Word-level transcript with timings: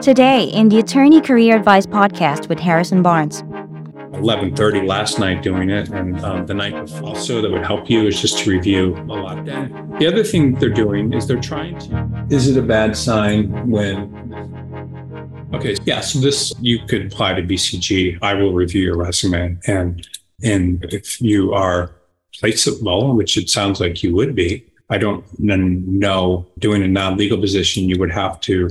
Today, 0.00 0.44
in 0.44 0.70
the 0.70 0.78
Attorney 0.78 1.20
Career 1.20 1.54
Advice 1.54 1.84
podcast 1.84 2.48
with 2.48 2.58
Harrison 2.58 3.02
Barnes. 3.02 3.42
11:30 3.42 4.86
last 4.86 5.18
night 5.18 5.42
doing 5.42 5.68
it, 5.68 5.90
and 5.90 6.18
um, 6.24 6.46
the 6.46 6.54
night 6.54 6.72
before. 6.86 7.08
Also, 7.10 7.42
that 7.42 7.50
would 7.50 7.66
help 7.66 7.90
you 7.90 8.06
is 8.06 8.18
just 8.18 8.38
to 8.38 8.50
review 8.50 8.96
a 8.96 9.12
lot. 9.12 9.44
Then 9.44 9.94
the 9.98 10.06
other 10.06 10.24
thing 10.24 10.54
they're 10.54 10.70
doing 10.70 11.12
is 11.12 11.28
they're 11.28 11.38
trying 11.38 11.78
to. 11.80 12.26
Is 12.30 12.48
it 12.48 12.56
a 12.56 12.62
bad 12.62 12.96
sign 12.96 13.68
when? 13.70 14.08
Okay, 15.52 15.76
yeah. 15.84 16.00
So 16.00 16.20
this 16.20 16.54
you 16.58 16.78
could 16.86 17.12
apply 17.12 17.34
to 17.34 17.42
BCG. 17.42 18.18
I 18.22 18.32
will 18.32 18.54
review 18.54 18.82
your 18.82 18.96
resume, 18.96 19.58
and 19.66 20.08
and 20.42 20.86
if 20.88 21.20
you 21.20 21.52
are 21.52 21.94
placeable, 22.34 23.14
which 23.14 23.36
it 23.36 23.50
sounds 23.50 23.78
like 23.78 24.02
you 24.02 24.14
would 24.14 24.34
be, 24.34 24.71
I 24.92 24.98
don't 24.98 25.24
know 25.38 26.46
doing 26.58 26.82
a 26.82 26.88
non-legal 26.88 27.40
position, 27.40 27.88
you 27.88 27.98
would 27.98 28.12
have 28.12 28.38
to 28.42 28.68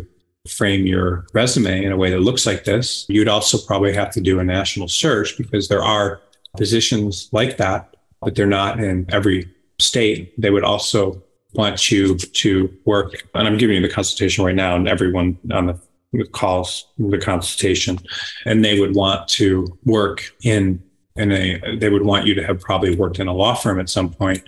frame 0.48 0.86
your 0.86 1.26
resume 1.34 1.84
in 1.84 1.92
a 1.92 1.98
way 1.98 2.12
that 2.12 2.20
looks 2.20 2.46
like 2.46 2.64
this. 2.64 3.08
You'd 3.10 3.28
also 3.28 3.58
probably 3.66 3.92
have 3.94 4.12
to 4.12 4.22
do 4.22 4.40
a 4.40 4.44
national 4.44 4.88
search 4.88 5.36
because 5.36 5.68
there 5.68 5.82
are 5.82 6.22
positions 6.58 7.30
like 7.32 7.58
that, 7.58 7.96
but 8.22 8.36
they're 8.36 8.46
not 8.46 8.80
in 8.80 9.08
every 9.10 9.52
state. 9.80 10.40
They 10.40 10.52
would 10.52 10.64
also 10.64 11.24
want 11.54 11.92
you 11.92 12.16
to 12.18 12.72
work, 12.86 13.28
and 13.34 13.48
I'm 13.48 13.58
giving 13.58 13.78
you 13.78 13.82
the 13.82 13.94
consultation 13.94 14.46
right 14.46 14.56
now, 14.56 14.76
and 14.76 14.88
everyone 14.88 15.40
on 15.52 15.66
the 15.66 16.26
calls 16.26 16.86
the 17.00 17.18
consultation, 17.18 17.98
and 18.46 18.64
they 18.64 18.80
would 18.80 18.96
want 18.96 19.28
to 19.30 19.66
work 19.86 20.24
in 20.44 20.84
in 21.16 21.32
a 21.32 21.78
they 21.78 21.90
would 21.90 22.04
want 22.04 22.28
you 22.28 22.36
to 22.36 22.46
have 22.46 22.60
probably 22.60 22.96
worked 22.96 23.20
in 23.20 23.28
a 23.28 23.34
law 23.34 23.56
firm 23.56 23.80
at 23.80 23.90
some 23.90 24.10
point 24.10 24.44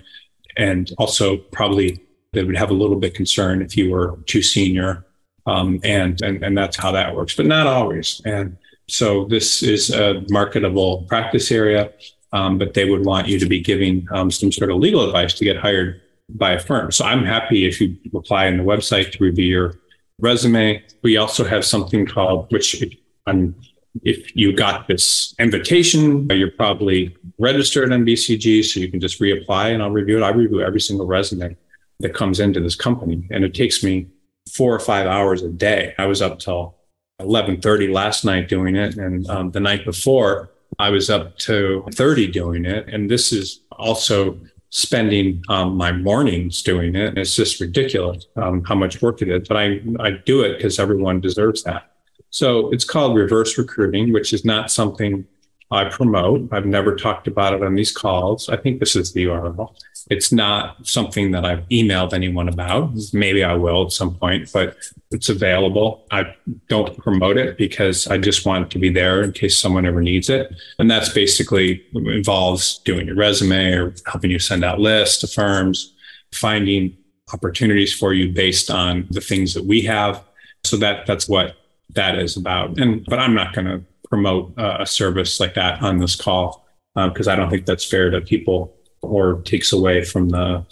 and 0.56 0.92
also 0.98 1.36
probably 1.36 2.00
they 2.32 2.44
would 2.44 2.56
have 2.56 2.70
a 2.70 2.74
little 2.74 2.96
bit 2.96 3.14
concern 3.14 3.62
if 3.62 3.76
you 3.76 3.90
were 3.90 4.18
too 4.26 4.42
senior. 4.42 5.04
Um, 5.46 5.78
and, 5.84 6.20
and 6.22 6.42
and 6.42 6.56
that's 6.56 6.76
how 6.76 6.90
that 6.92 7.14
works 7.14 7.36
but 7.36 7.44
not 7.44 7.66
always. 7.66 8.22
And 8.24 8.56
so 8.88 9.26
this 9.26 9.62
is 9.62 9.90
a 9.90 10.24
marketable 10.30 11.02
practice 11.08 11.52
area 11.52 11.92
um, 12.34 12.58
but 12.58 12.74
they 12.74 12.84
would 12.84 13.06
want 13.06 13.28
you 13.28 13.38
to 13.38 13.46
be 13.46 13.60
giving 13.60 14.06
um, 14.10 14.30
some 14.30 14.50
sort 14.52 14.70
of 14.70 14.78
legal 14.78 15.06
advice 15.06 15.34
to 15.34 15.44
get 15.44 15.56
hired 15.56 16.02
by 16.28 16.52
a 16.52 16.58
firm. 16.58 16.90
So 16.90 17.04
i'm 17.04 17.24
happy 17.24 17.64
if 17.66 17.80
you 17.80 17.96
apply 18.14 18.46
in 18.46 18.58
the 18.58 18.64
website 18.64 19.12
to 19.12 19.24
review 19.24 19.46
your 19.46 19.74
resume. 20.18 20.82
We 21.02 21.16
also 21.16 21.44
have 21.44 21.64
something 21.64 22.04
called 22.04 22.50
which 22.50 22.84
i'm 23.26 23.54
if 24.02 24.34
you 24.34 24.52
got 24.52 24.88
this 24.88 25.34
invitation, 25.38 26.28
you're 26.30 26.50
probably 26.50 27.16
registered 27.38 27.92
on 27.92 28.04
BCG, 28.04 28.64
so 28.64 28.80
you 28.80 28.90
can 28.90 29.00
just 29.00 29.20
reapply 29.20 29.72
and 29.72 29.82
I'll 29.82 29.90
review 29.90 30.18
it. 30.18 30.22
I 30.22 30.30
review 30.30 30.62
every 30.62 30.80
single 30.80 31.06
resume 31.06 31.56
that 32.00 32.14
comes 32.14 32.40
into 32.40 32.60
this 32.60 32.74
company, 32.74 33.26
and 33.30 33.44
it 33.44 33.54
takes 33.54 33.84
me 33.84 34.08
four 34.52 34.74
or 34.74 34.80
five 34.80 35.06
hours 35.06 35.42
a 35.42 35.48
day. 35.48 35.94
I 35.98 36.06
was 36.06 36.20
up 36.20 36.38
till 36.38 36.76
11:30 37.20 37.92
last 37.92 38.24
night 38.24 38.48
doing 38.48 38.76
it, 38.76 38.96
and 38.96 39.28
um, 39.28 39.50
the 39.52 39.60
night 39.60 39.84
before 39.84 40.50
I 40.78 40.90
was 40.90 41.10
up 41.10 41.38
to 41.38 41.84
30 41.92 42.28
doing 42.28 42.64
it. 42.64 42.88
And 42.88 43.10
this 43.10 43.32
is 43.32 43.60
also 43.72 44.38
spending 44.70 45.42
um, 45.48 45.76
my 45.76 45.92
mornings 45.92 46.62
doing 46.62 46.96
it. 46.96 47.08
And 47.08 47.18
it's 47.18 47.36
just 47.36 47.60
ridiculous 47.60 48.26
um, 48.36 48.64
how 48.64 48.74
much 48.74 49.00
work 49.00 49.22
it 49.22 49.28
is, 49.28 49.46
but 49.46 49.56
I 49.56 49.80
I 50.00 50.10
do 50.24 50.42
it 50.42 50.56
because 50.56 50.78
everyone 50.78 51.20
deserves 51.20 51.62
that. 51.62 51.93
So 52.34 52.68
it's 52.72 52.84
called 52.84 53.14
reverse 53.14 53.56
recruiting, 53.56 54.12
which 54.12 54.32
is 54.32 54.44
not 54.44 54.68
something 54.68 55.24
I 55.70 55.84
promote. 55.84 56.52
I've 56.52 56.66
never 56.66 56.96
talked 56.96 57.28
about 57.28 57.54
it 57.54 57.62
on 57.62 57.76
these 57.76 57.92
calls. 57.92 58.48
I 58.48 58.56
think 58.56 58.80
this 58.80 58.96
is 58.96 59.12
the 59.12 59.26
URL. 59.26 59.72
It's 60.10 60.32
not 60.32 60.84
something 60.84 61.30
that 61.30 61.44
I've 61.44 61.60
emailed 61.68 62.12
anyone 62.12 62.48
about. 62.48 62.90
Maybe 63.12 63.44
I 63.44 63.54
will 63.54 63.84
at 63.84 63.92
some 63.92 64.16
point, 64.16 64.50
but 64.52 64.76
it's 65.12 65.28
available. 65.28 66.06
I 66.10 66.34
don't 66.68 66.98
promote 66.98 67.36
it 67.36 67.56
because 67.56 68.08
I 68.08 68.18
just 68.18 68.44
want 68.44 68.66
it 68.66 68.70
to 68.70 68.80
be 68.80 68.90
there 68.90 69.22
in 69.22 69.30
case 69.30 69.56
someone 69.56 69.86
ever 69.86 70.02
needs 70.02 70.28
it. 70.28 70.52
And 70.80 70.90
that's 70.90 71.10
basically 71.10 71.86
involves 71.94 72.78
doing 72.78 73.06
your 73.06 73.16
resume 73.16 73.74
or 73.74 73.94
helping 74.06 74.32
you 74.32 74.40
send 74.40 74.64
out 74.64 74.80
lists 74.80 75.20
to 75.20 75.28
firms, 75.28 75.94
finding 76.32 76.96
opportunities 77.32 77.94
for 77.94 78.12
you 78.12 78.32
based 78.32 78.72
on 78.72 79.06
the 79.12 79.20
things 79.20 79.54
that 79.54 79.64
we 79.64 79.82
have. 79.82 80.24
So 80.64 80.76
that 80.78 81.06
that's 81.06 81.28
what 81.28 81.54
that 81.90 82.18
is 82.18 82.36
about. 82.36 82.78
And 82.78 83.04
but 83.04 83.18
I'm 83.18 83.34
not 83.34 83.54
going 83.54 83.66
to 83.66 83.82
promote 84.08 84.56
uh, 84.58 84.78
a 84.80 84.86
service 84.86 85.40
like 85.40 85.54
that 85.54 85.82
on 85.82 85.98
this 85.98 86.16
call 86.16 86.66
because 86.94 87.28
um, 87.28 87.32
I 87.32 87.36
don't 87.36 87.50
think 87.50 87.66
that's 87.66 87.84
fair 87.84 88.10
to 88.10 88.20
people 88.20 88.74
or 89.02 89.42
takes 89.42 89.72
away 89.72 90.04
from 90.04 90.28
the 90.30 90.64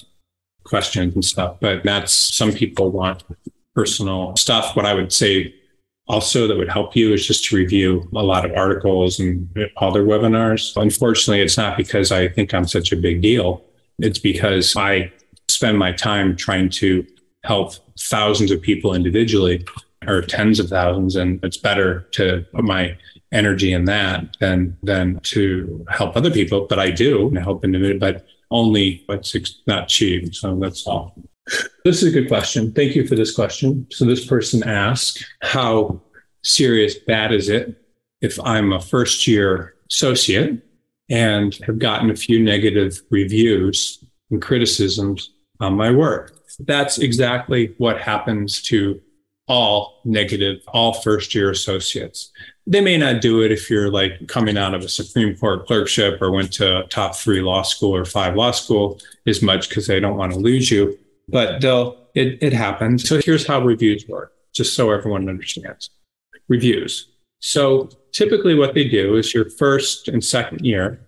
questions 0.65 1.15
and 1.15 1.25
stuff. 1.25 1.57
But 1.61 1.83
that's 1.83 2.13
some 2.13 2.53
people 2.53 2.91
want 2.91 3.25
personal 3.75 4.37
stuff. 4.37 4.77
What 4.77 4.87
I 4.87 4.95
would 4.95 5.13
say 5.13 5.55
also 6.09 6.47
that 6.47 6.57
would 6.57 6.69
help 6.69 6.95
you 6.97 7.13
is 7.13 7.27
just 7.27 7.45
to 7.47 7.57
review 7.57 8.09
a 8.15 8.23
lot 8.23 8.45
of 8.45 8.53
articles 8.57 9.19
and 9.19 9.49
other 9.77 10.05
webinars. 10.05 10.77
Unfortunately, 10.81 11.43
it's 11.43 11.57
not 11.57 11.77
because 11.77 12.13
I 12.13 12.29
think 12.29 12.53
I'm 12.53 12.67
such 12.67 12.93
a 12.93 12.97
big 12.97 13.23
deal. 13.23 13.65
It's 13.99 14.19
because 14.19 14.77
I 14.77 15.13
spend 15.49 15.79
my 15.79 15.93
time 15.93 16.37
trying 16.37 16.69
to 16.71 17.07
help 17.45 17.75
thousands 17.99 18.51
of 18.51 18.61
people 18.61 18.95
individually 18.95 19.65
or 20.07 20.23
tens 20.23 20.61
of 20.61 20.69
thousands. 20.69 21.17
And 21.17 21.43
it's 21.45 21.57
better 21.57 22.09
to 22.13 22.45
put 22.53 22.65
my 22.65 22.97
energy 23.33 23.73
in 23.73 23.87
that 23.87 24.37
than 24.41 24.77
than 24.83 25.21
to 25.21 25.85
help 25.91 26.17
other 26.17 26.31
people. 26.31 26.67
But 26.69 26.79
I 26.79 26.91
do 26.91 27.31
help 27.31 27.65
individuals, 27.65 28.01
but 28.01 28.27
only 28.51 29.03
what's 29.07 29.35
not 29.67 29.89
cheap. 29.89 30.35
So 30.35 30.57
that's 30.57 30.87
all. 30.87 31.15
This 31.85 32.03
is 32.03 32.09
a 32.15 32.21
good 32.21 32.29
question. 32.29 32.73
Thank 32.73 32.95
you 32.95 33.07
for 33.07 33.17
this 33.17 33.35
question. 33.35 33.87
So 33.91 34.05
this 34.05 34.27
person 34.27 34.63
asked, 34.63 35.25
how 35.41 36.01
serious 36.43 36.95
bad 36.95 37.33
is 37.33 37.49
it 37.49 37.83
if 38.21 38.39
I'm 38.45 38.73
a 38.73 38.81
first 38.81 39.27
year 39.27 39.75
associate 39.91 40.63
and 41.11 41.55
have 41.67 41.79
gotten 41.79 42.11
a 42.11 42.17
few 42.17 42.41
negative 42.43 43.03
reviews 43.11 44.05
and 44.31 44.41
criticisms 44.41 45.31
on 45.59 45.75
my 45.75 45.91
work? 45.91 46.39
That's 46.61 46.99
exactly 46.99 47.75
what 47.79 48.01
happens 48.01 48.63
to 48.63 49.01
all 49.49 50.01
negative, 50.05 50.63
all 50.69 50.93
first 50.93 51.35
year 51.35 51.51
associates. 51.51 52.31
They 52.67 52.81
may 52.81 52.97
not 52.97 53.21
do 53.21 53.43
it 53.43 53.51
if 53.51 53.69
you're 53.69 53.91
like 53.91 54.29
coming 54.29 54.57
out 54.57 54.75
of 54.75 54.83
a 54.83 54.89
Supreme 54.89 55.37
Court 55.37 55.67
clerkship 55.67 56.23
or 56.23 56.31
went 56.31 56.53
to 56.55 56.85
top 56.89 57.17
three 57.17 57.41
law 57.41 57.63
school 57.63 57.95
or 57.95 58.05
five 58.05 58.37
law 58.37 58.53
school 58.53 59.01
as 59.27 59.43
much 59.43 59.69
because 59.69 59.87
they 59.87 59.99
don't 59.99 60.17
want 60.17 60.33
to 60.33 60.39
lose 60.39 60.71
you, 60.71 60.97
but 61.29 61.61
they'll, 61.61 61.99
it, 62.15 62.39
it 62.41 62.53
happens. 62.53 63.09
So 63.09 63.21
here's 63.25 63.47
how 63.47 63.61
reviews 63.61 64.07
work, 64.07 64.33
just 64.53 64.75
so 64.75 64.91
everyone 64.91 65.29
understands. 65.29 65.91
Reviews. 66.49 67.09
So 67.41 67.89
typically 68.13 68.55
what 68.55 68.75
they 68.75 68.89
do 68.89 69.17
is 69.17 69.35
your 69.35 69.51
first 69.51 70.07
and 70.07 70.23
second 70.23 70.65
year, 70.65 71.01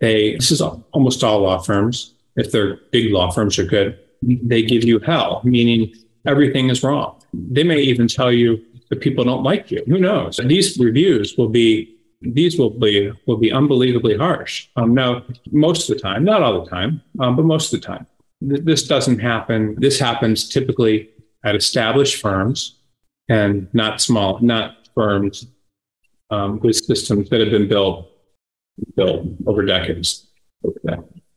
they, 0.00 0.36
this 0.36 0.50
is 0.50 0.62
almost 0.62 1.22
all 1.22 1.40
law 1.40 1.58
firms. 1.58 2.14
If 2.36 2.50
they're 2.50 2.76
big 2.90 3.12
law 3.12 3.30
firms 3.30 3.58
are 3.58 3.64
good, 3.64 3.98
they 4.22 4.62
give 4.62 4.84
you 4.84 4.98
hell, 5.00 5.42
meaning 5.44 5.94
everything 6.26 6.70
is 6.70 6.82
wrong. 6.82 7.20
They 7.50 7.64
may 7.64 7.80
even 7.80 8.08
tell 8.08 8.32
you 8.32 8.64
that 8.90 9.00
people 9.00 9.24
don't 9.24 9.42
like 9.42 9.70
you. 9.70 9.82
Who 9.86 9.98
knows? 9.98 10.38
And 10.38 10.50
these 10.50 10.78
reviews 10.78 11.36
will 11.36 11.48
be 11.48 11.90
these 12.20 12.58
will 12.58 12.70
be 12.70 13.12
will 13.26 13.36
be 13.36 13.52
unbelievably 13.52 14.16
harsh. 14.16 14.68
Um, 14.76 14.94
now, 14.94 15.22
most 15.50 15.88
of 15.88 15.96
the 15.96 16.02
time, 16.02 16.24
not 16.24 16.42
all 16.42 16.64
the 16.64 16.70
time, 16.70 17.02
um, 17.20 17.36
but 17.36 17.44
most 17.44 17.72
of 17.72 17.80
the 17.80 17.86
time, 17.86 18.06
th- 18.48 18.62
this 18.64 18.86
doesn't 18.86 19.18
happen. 19.18 19.76
This 19.78 19.98
happens 19.98 20.48
typically 20.48 21.10
at 21.44 21.54
established 21.54 22.20
firms 22.20 22.78
and 23.28 23.68
not 23.72 24.00
small, 24.00 24.38
not 24.40 24.88
firms 24.94 25.46
um, 26.30 26.60
with 26.60 26.76
systems 26.76 27.28
that 27.30 27.40
have 27.40 27.50
been 27.50 27.68
built 27.68 28.08
built 28.96 29.26
over 29.46 29.64
decades. 29.64 30.28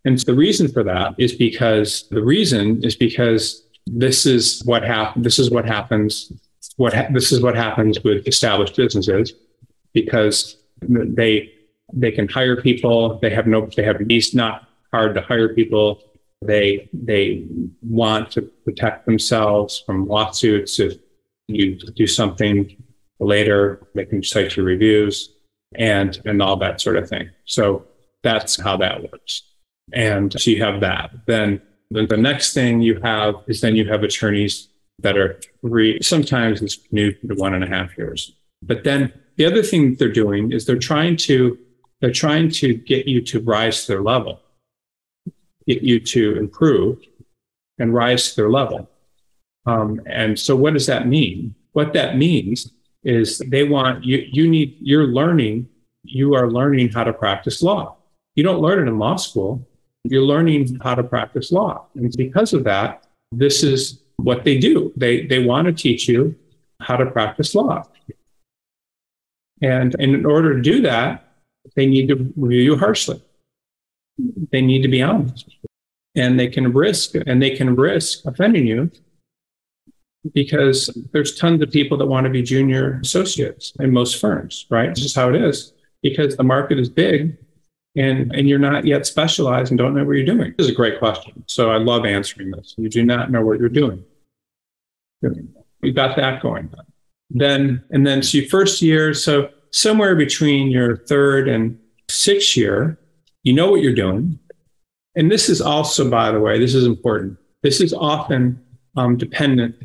And 0.06 0.18
the 0.20 0.34
reason 0.34 0.70
for 0.70 0.84
that 0.84 1.16
is 1.18 1.34
because 1.36 2.08
the 2.10 2.24
reason 2.24 2.84
is 2.84 2.96
because 2.96 3.67
this 3.90 4.26
is 4.26 4.62
what 4.66 4.84
hap- 4.84 5.16
this 5.18 5.40
is 5.40 5.50
what 5.50 5.66
happens 5.66 6.32
what 6.78 6.94
ha- 6.94 7.08
this 7.12 7.32
is 7.32 7.42
what 7.42 7.56
happens 7.56 8.04
with 8.04 8.28
established 8.28 8.76
businesses 8.76 9.34
because 9.94 10.58
they 10.82 11.52
they 11.94 12.12
can 12.12 12.28
hire 12.28 12.62
people. 12.62 13.20
They 13.20 13.30
have 13.32 13.48
no 13.48 13.68
they 13.76 13.84
have 13.84 13.98
it's 14.00 14.34
not 14.34 14.68
hard 14.92 15.16
to 15.16 15.22
hire 15.22 15.54
people. 15.54 16.02
They 16.42 16.90
they 16.94 17.46
want 17.82 18.32
to 18.32 18.42
protect 18.42 19.06
themselves 19.06 19.84
from 19.86 20.08
lawsuits. 20.08 20.80
If 20.80 20.98
you 21.48 21.78
do 21.78 22.06
something 22.08 22.76
later 23.20 23.88
they 23.96 24.06
can 24.06 24.22
cite 24.22 24.56
your 24.56 24.66
reviews 24.66 25.34
and 25.76 26.22
and 26.26 26.42
all 26.42 26.58
that 26.58 26.82
sort 26.82 26.98
of 26.98 27.10
thing. 27.10 27.30
So 27.46 27.86
that's 28.24 28.60
how 28.60 28.78
that 28.78 29.02
works. 29.02 29.44
And 29.94 30.34
so 30.40 30.52
you 30.52 30.62
have 30.64 30.82
that. 30.82 31.12
Then 31.26 31.62
then 31.90 32.08
the 32.08 32.18
next 32.18 32.54
thing 32.54 32.82
you 32.82 33.00
have 33.02 33.36
is 33.48 33.62
then 33.62 33.76
you 33.76 33.88
have 33.90 34.04
attorneys 34.04 34.70
that 35.00 35.18
are 35.18 35.40
three, 35.62 36.00
sometimes 36.02 36.62
it's 36.62 36.80
new 36.92 37.12
to 37.14 37.36
one 37.36 37.54
and 37.54 37.64
a 37.64 37.68
half 37.68 37.98
years. 37.98 38.34
But 38.62 38.84
then 38.84 39.14
the 39.38 39.46
other 39.46 39.64
thing 39.64 39.96
they're 39.96 40.12
doing 40.12 40.52
is 40.52 40.66
they're 40.66 40.78
trying 40.78 41.18
to 41.18 41.58
they're 42.02 42.12
trying 42.12 42.50
to 42.50 42.76
get 42.76 43.08
you 43.08 43.22
to 43.22 43.40
rise 43.40 43.86
to 43.86 43.94
their 43.94 44.04
level, 44.04 44.40
get 45.66 45.82
you 45.82 46.00
to 46.00 46.38
improve 46.38 47.00
and 47.80 47.94
rise 47.94 48.30
to 48.30 48.36
their 48.36 48.50
level. 48.50 48.90
Um, 49.66 50.02
and 50.06 50.40
so, 50.40 50.56
what 50.56 50.74
does 50.74 50.86
that 50.86 51.08
mean? 51.08 51.56
What 51.74 51.94
that 51.94 52.18
means 52.18 52.72
is 53.04 53.40
they 53.40 53.64
want 53.64 54.04
you. 54.04 54.26
You 54.32 54.48
need. 54.48 54.78
You're 54.80 55.08
learning. 55.08 55.68
You 56.04 56.36
are 56.36 56.50
learning 56.50 56.90
how 56.90 57.04
to 57.04 57.14
practice 57.14 57.62
law. 57.62 57.98
You 58.36 58.44
don't 58.44 58.62
learn 58.62 58.88
it 58.88 58.90
in 58.90 59.00
law 59.00 59.16
school. 59.16 59.67
You're 60.10 60.24
learning 60.24 60.80
how 60.82 60.96
to 60.96 61.04
practice 61.04 61.52
law, 61.52 61.88
and 61.96 62.12
because 62.16 62.54
of 62.54 62.64
that, 62.64 63.08
this 63.32 63.64
is 63.64 64.02
what 64.18 64.44
they 64.44 64.58
do. 64.58 64.92
They 64.96 65.26
they 65.26 65.44
want 65.44 65.68
to 65.68 65.74
teach 65.74 66.08
you 66.08 66.36
how 66.82 66.98
to 66.98 67.06
practice 67.06 67.56
law. 67.56 67.84
And, 69.62 69.96
in 70.00 70.26
order 70.26 70.56
to 70.56 70.62
do 70.62 70.82
that, 70.82 71.28
they 71.76 71.86
need 71.86 72.08
to 72.10 72.32
review 72.36 72.62
you 72.62 72.78
harshly. 72.78 73.22
They 74.52 74.62
need 74.62 74.82
to 74.84 74.88
be 74.88 75.02
honest. 75.02 75.50
And 76.16 76.40
they 76.40 76.48
can 76.48 76.74
risk 76.74 77.16
and 77.16 77.42
they 77.42 77.52
can 77.52 77.76
risk 77.76 78.26
offending 78.26 78.66
you 78.66 78.92
because 80.34 80.88
there's 81.12 81.36
tons 81.36 81.62
of 81.62 81.72
people 81.72 81.98
that 81.98 82.08
want 82.08 82.26
to 82.26 82.30
be 82.30 82.42
junior 82.42 83.00
associates 83.04 83.74
in 83.80 83.92
most 83.92 84.20
firms, 84.20 84.66
right? 84.70 84.94
This 84.94 85.06
is 85.06 85.16
how 85.16 85.30
it 85.30 85.36
is 85.36 85.74
because 86.02 86.36
the 86.36 86.44
market 86.44 86.80
is 86.80 86.90
big 86.90 87.38
and, 87.98 88.32
and 88.34 88.48
you're 88.48 88.60
not 88.60 88.86
yet 88.86 89.08
specialized 89.08 89.72
and 89.72 89.78
don't 89.78 89.96
know 89.96 90.06
what 90.06 90.14
you're 90.14 90.26
doing. 90.26 90.54
This 90.58 90.68
is 90.68 90.72
a 90.72 90.76
great 90.76 91.00
question. 91.00 91.44
So 91.48 91.72
I 91.72 91.78
love 91.78 92.06
answering 92.06 92.52
this. 92.52 92.76
You 92.78 92.90
do 92.90 93.04
not 93.04 93.32
know 93.32 93.44
what 93.44 93.60
you're 93.60 93.70
doing. 93.70 94.04
You 95.82 95.94
got 95.94 96.16
that 96.16 96.42
going 96.42 96.70
on. 96.78 96.86
Then, 97.32 97.84
and 97.90 98.06
then 98.06 98.22
so 98.22 98.38
your 98.38 98.48
first 98.48 98.82
year, 98.84 99.16
so 99.16 99.50
somewhere 99.72 100.16
between 100.16 100.70
your 100.70 100.96
third 100.96 101.48
and 101.50 101.78
sixth 102.08 102.56
year, 102.56 103.00
you 103.44 103.54
know 103.54 103.72
what 103.72 103.82
you're 103.82 103.94
doing. 103.94 104.38
And 105.16 105.32
this 105.32 105.50
is 105.50 105.60
also, 105.60 106.08
by 106.10 106.32
the 106.32 106.40
way, 106.40 106.60
this 106.60 106.76
is 106.76 106.86
important. 106.86 107.38
This 107.64 107.82
is 107.82 107.94
often 107.94 108.62
um, 108.96 109.18
dependent 109.18 109.76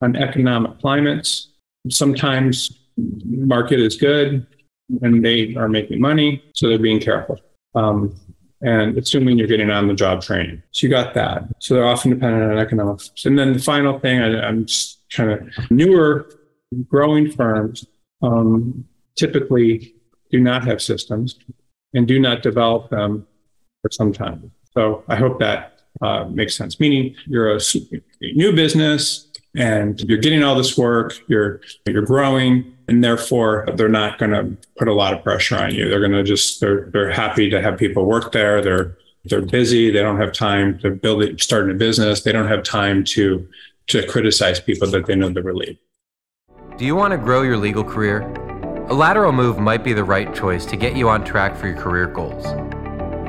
on 0.00 0.16
economic 0.16 0.80
climates. 0.80 1.52
Sometimes 1.88 2.80
market 3.24 3.78
is 3.78 3.96
good 3.96 4.44
and 5.00 5.24
they 5.24 5.54
are 5.54 5.68
making 5.68 6.00
money, 6.00 6.42
so 6.54 6.68
they're 6.68 6.78
being 6.78 7.00
careful. 7.00 7.38
Um, 7.74 8.14
and 8.62 8.96
assuming 8.96 9.38
you're 9.38 9.48
getting 9.48 9.70
on 9.70 9.88
the 9.88 9.94
job 9.94 10.22
training. 10.22 10.62
So 10.70 10.86
you 10.86 10.90
got 10.90 11.14
that. 11.14 11.44
So 11.58 11.74
they're 11.74 11.86
often 11.86 12.12
dependent 12.12 12.52
on 12.52 12.58
economics. 12.58 13.10
And 13.24 13.38
then 13.38 13.52
the 13.54 13.58
final 13.58 13.98
thing, 13.98 14.20
I, 14.20 14.48
am 14.48 14.66
just 14.66 15.00
kind 15.10 15.32
of 15.32 15.70
newer 15.70 16.30
growing 16.88 17.30
firms 17.30 17.84
um, 18.22 18.84
typically 19.16 19.94
do 20.30 20.40
not 20.40 20.64
have 20.64 20.80
systems 20.80 21.38
and 21.92 22.06
do 22.06 22.18
not 22.18 22.42
develop 22.42 22.90
them 22.90 23.26
for 23.82 23.90
some 23.90 24.12
time. 24.12 24.52
So 24.74 25.04
I 25.08 25.16
hope 25.16 25.40
that 25.40 25.80
uh, 26.00 26.24
makes 26.24 26.56
sense. 26.56 26.80
Meaning 26.80 27.14
you're 27.26 27.54
a 27.56 27.60
new 28.20 28.52
business 28.52 29.28
and 29.56 30.00
you're 30.00 30.18
getting 30.18 30.42
all 30.42 30.54
this 30.54 30.78
work, 30.78 31.14
you're 31.28 31.60
you're 31.86 32.02
growing, 32.02 32.74
and 32.92 33.02
therefore 33.02 33.66
they're 33.74 33.88
not 33.88 34.18
going 34.18 34.32
to 34.32 34.54
put 34.76 34.86
a 34.86 34.92
lot 34.92 35.14
of 35.14 35.24
pressure 35.24 35.56
on 35.56 35.74
you. 35.74 35.88
They're 35.88 36.00
going 36.00 36.12
to 36.12 36.22
just 36.22 36.60
they're 36.60 36.90
they're 36.92 37.10
happy 37.10 37.48
to 37.48 37.60
have 37.62 37.78
people 37.78 38.04
work 38.04 38.32
there. 38.32 38.62
They're 38.62 38.96
they're 39.24 39.40
busy. 39.40 39.90
They 39.90 40.02
don't 40.02 40.20
have 40.20 40.32
time 40.32 40.78
to 40.80 40.90
build 40.90 41.22
it, 41.22 41.40
start 41.40 41.70
a 41.70 41.74
business. 41.74 42.22
They 42.22 42.32
don't 42.32 42.48
have 42.48 42.62
time 42.62 43.02
to 43.04 43.48
to 43.88 44.06
criticize 44.06 44.60
people 44.60 44.90
that 44.90 45.06
they 45.06 45.16
know 45.16 45.30
they're 45.30 45.42
relieved. 45.42 45.78
Do 46.76 46.84
you 46.84 46.94
want 46.94 47.12
to 47.12 47.18
grow 47.18 47.42
your 47.42 47.56
legal 47.56 47.82
career? 47.82 48.20
A 48.88 48.94
lateral 48.94 49.32
move 49.32 49.58
might 49.58 49.82
be 49.82 49.94
the 49.94 50.04
right 50.04 50.34
choice 50.34 50.66
to 50.66 50.76
get 50.76 50.94
you 50.94 51.08
on 51.08 51.24
track 51.24 51.56
for 51.56 51.68
your 51.68 51.76
career 51.76 52.06
goals. 52.06 52.44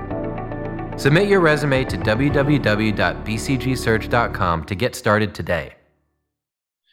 Submit 0.97 1.29
your 1.29 1.41
resume 1.41 1.83
to 1.85 1.99
www.bcgsearch.com 1.99 4.65
to 4.65 4.75
get 4.77 4.94
started 4.94 5.35
today. 5.35 5.75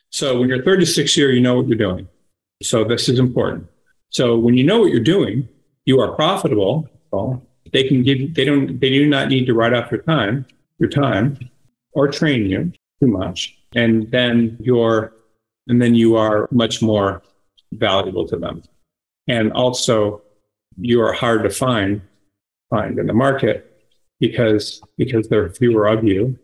So, 0.09 0.39
when 0.39 0.49
you're 0.49 0.63
36 0.63 1.15
year, 1.15 1.31
you 1.31 1.41
know 1.41 1.57
what 1.57 1.67
you're 1.67 1.77
doing. 1.77 2.07
So, 2.63 2.83
this 2.83 3.07
is 3.07 3.19
important. 3.19 3.67
So, 4.09 4.35
when 4.35 4.55
you 4.55 4.63
know 4.63 4.79
what 4.79 4.91
you're 4.91 5.01
doing, 5.01 5.47
you 5.89 5.99
are 5.99 6.11
profitable. 6.15 6.89
Well, 7.11 7.41
they 7.73 7.83
can 7.89 8.03
give. 8.03 8.35
They 8.35 8.45
don't. 8.45 8.79
They 8.79 8.89
do 8.89 9.05
not 9.15 9.29
need 9.29 9.45
to 9.47 9.53
write 9.53 9.73
off 9.73 9.91
your 9.91 10.01
time, 10.01 10.45
your 10.79 10.89
time, 10.89 11.37
or 11.93 12.07
train 12.07 12.41
you 12.49 12.71
too 12.99 13.07
much, 13.07 13.57
and 13.75 14.09
then 14.11 14.57
you're, 14.59 15.13
and 15.67 15.81
then 15.81 15.93
you 15.95 16.15
are 16.15 16.47
much 16.51 16.81
more 16.81 17.21
valuable 17.71 18.27
to 18.27 18.35
them 18.35 18.63
and 19.29 19.53
also 19.53 20.21
you 20.77 21.01
are 21.01 21.13
hard 21.13 21.43
to 21.43 21.49
find 21.49 22.01
find 22.69 22.99
in 22.99 23.07
the 23.07 23.13
market 23.13 23.81
because 24.19 24.81
because 24.97 25.29
there 25.29 25.43
are 25.43 25.49
fewer 25.49 25.87
of 25.87 26.03
you 26.03 26.37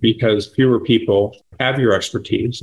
because 0.00 0.46
fewer 0.48 0.80
people 0.80 1.34
have 1.58 1.78
your 1.78 1.94
expertise 1.94 2.62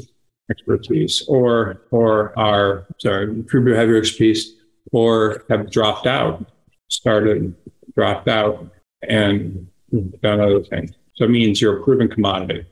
expertise 0.51 1.23
or 1.27 1.81
or 1.91 2.38
are 2.38 2.85
sorry 3.00 3.44
fewer 3.50 3.73
have 3.73 3.88
your 3.88 3.97
expertise 3.97 4.54
or 4.91 5.43
have 5.49 5.69
dropped 5.71 6.07
out 6.07 6.45
started 6.89 7.55
dropped 7.95 8.27
out 8.27 8.67
and 9.07 9.67
done 10.21 10.39
other 10.39 10.63
things 10.63 10.91
so 11.15 11.25
it 11.25 11.29
means 11.29 11.61
you're 11.61 11.79
a 11.79 11.83
proven 11.83 12.07
commodity 12.07 12.65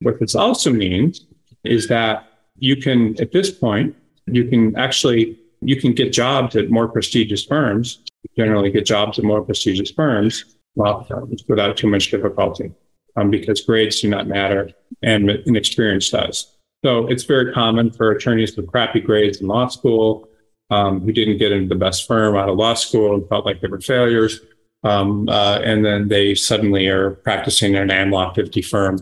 what 0.00 0.18
this 0.20 0.34
also 0.34 0.72
means 0.72 1.26
is 1.64 1.88
that 1.88 2.28
you 2.58 2.76
can 2.76 3.18
at 3.20 3.32
this 3.32 3.50
point 3.50 3.94
you 4.26 4.44
can 4.44 4.76
actually 4.76 5.38
you 5.60 5.80
can 5.80 5.92
get 5.92 6.12
jobs 6.12 6.56
at 6.56 6.70
more 6.70 6.88
prestigious 6.88 7.44
firms, 7.44 8.04
generally 8.36 8.70
get 8.70 8.86
jobs 8.86 9.18
at 9.18 9.24
more 9.24 9.42
prestigious 9.42 9.90
firms 9.90 10.56
without 10.74 11.76
too 11.76 11.86
much 11.88 12.10
difficulty 12.10 12.70
um, 13.16 13.30
because 13.30 13.62
grades 13.62 14.00
do 14.00 14.08
not 14.08 14.26
matter 14.26 14.70
and, 15.02 15.30
and 15.30 15.56
experience 15.56 16.10
does. 16.10 16.54
So 16.84 17.06
it's 17.06 17.24
very 17.24 17.52
common 17.52 17.90
for 17.90 18.10
attorneys 18.10 18.56
with 18.56 18.66
crappy 18.66 19.00
grades 19.00 19.40
in 19.40 19.46
law 19.46 19.68
school 19.68 20.25
um, 20.70 21.00
who 21.00 21.12
didn't 21.12 21.38
get 21.38 21.52
into 21.52 21.68
the 21.68 21.78
best 21.78 22.06
firm 22.06 22.36
out 22.36 22.48
of 22.48 22.56
law 22.56 22.74
school 22.74 23.14
and 23.14 23.28
felt 23.28 23.46
like 23.46 23.60
they 23.60 23.68
were 23.68 23.80
failures. 23.80 24.40
Um, 24.82 25.28
uh, 25.28 25.60
and 25.64 25.84
then 25.84 26.08
they 26.08 26.34
suddenly 26.34 26.86
are 26.88 27.10
practicing 27.10 27.74
in 27.74 27.90
an 27.90 28.10
AmLaw 28.10 28.34
50 28.34 28.62
firm 28.62 28.98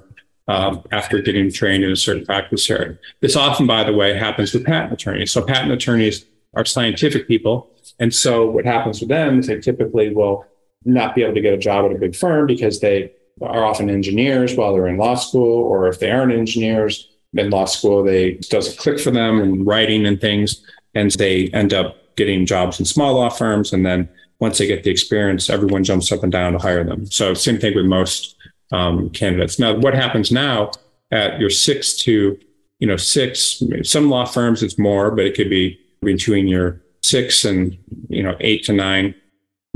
um, 0.49 0.83
after 0.93 1.21
getting 1.21 1.51
trained 1.53 1.85
in 1.85 1.91
a 1.91 1.97
certain 1.97 2.25
practice 2.25 2.69
area. 2.71 2.99
This 3.21 3.37
often, 3.37 3.67
by 3.67 3.85
the 3.85 3.93
way, 3.93 4.15
happens 4.15 4.53
with 4.53 4.65
patent 4.65 4.93
attorneys. 4.93 5.33
So 5.33 5.43
patent 5.43 5.73
attorneys 5.73 6.25
are 6.55 6.65
scientific 6.65 7.27
people. 7.29 7.71
And 7.99 8.15
so 8.15 8.51
what 8.51 8.65
happens 8.65 9.01
with 9.01 9.09
them 9.09 9.41
is 9.41 9.47
they 9.47 9.61
typically 9.61 10.15
will 10.15 10.47
not 10.85 11.15
be 11.15 11.23
able 11.23 11.35
to 11.35 11.41
get 11.41 11.55
a 11.55 11.59
job 11.59 11.87
at 11.87 11.97
a 11.97 11.99
big 11.99 12.15
firm 12.15 12.47
because 12.47 12.81
they 12.81 13.13
are 13.41 13.65
often 13.65 13.91
engineers 13.91 14.55
while 14.55 14.73
they're 14.73 14.87
in 14.87 14.97
law 14.97 15.15
school, 15.15 15.63
or 15.63 15.89
if 15.89 15.99
they 15.99 16.11
aren't 16.11 16.33
engineers 16.33 17.09
in 17.33 17.51
law 17.51 17.65
school, 17.65 18.05
they 18.05 18.35
doesn't 18.35 18.79
click 18.79 19.01
for 19.01 19.11
them 19.11 19.41
in 19.41 19.65
writing 19.65 20.07
and 20.07 20.21
things. 20.21 20.65
And 20.95 21.11
they 21.13 21.49
end 21.49 21.73
up 21.73 21.97
getting 22.17 22.47
jobs 22.47 22.79
in 22.79 22.87
small 22.87 23.15
law 23.15 23.29
firms. 23.29 23.73
And 23.73 23.85
then 23.85 24.09
once 24.39 24.59
they 24.59 24.67
get 24.67 24.85
the 24.85 24.91
experience, 24.91 25.51
everyone 25.51 25.85
jumps 25.85 26.13
up 26.13 26.23
and 26.23 26.31
down 26.31 26.53
to 26.53 26.59
hire 26.59 26.85
them. 26.85 27.07
So 27.07 27.35
same 27.35 27.59
thing 27.59 27.75
with 27.75 27.87
most 27.87 28.37
um, 28.73 29.11
candidates. 29.11 29.59
Now, 29.59 29.75
what 29.75 29.95
happens 29.95 30.31
now 30.31 30.71
at 31.11 31.41
your 31.41 31.51
six 31.51 31.97
to, 31.99 32.39
you 32.79 32.87
know, 32.87 32.97
six, 32.97 33.63
some 33.83 34.11
law 34.11 34.25
firms 34.25 34.63
it's 34.63 34.79
more, 34.79 35.11
but 35.11 35.27
it 35.27 35.35
could 35.35 35.51
be 35.51 35.79
between 36.03 36.47
your 36.47 36.81
six 37.05 37.45
and 37.45 37.77
you 38.09 38.23
know 38.23 38.35
eight 38.41 38.65
to 38.65 38.73
nine 38.73 39.15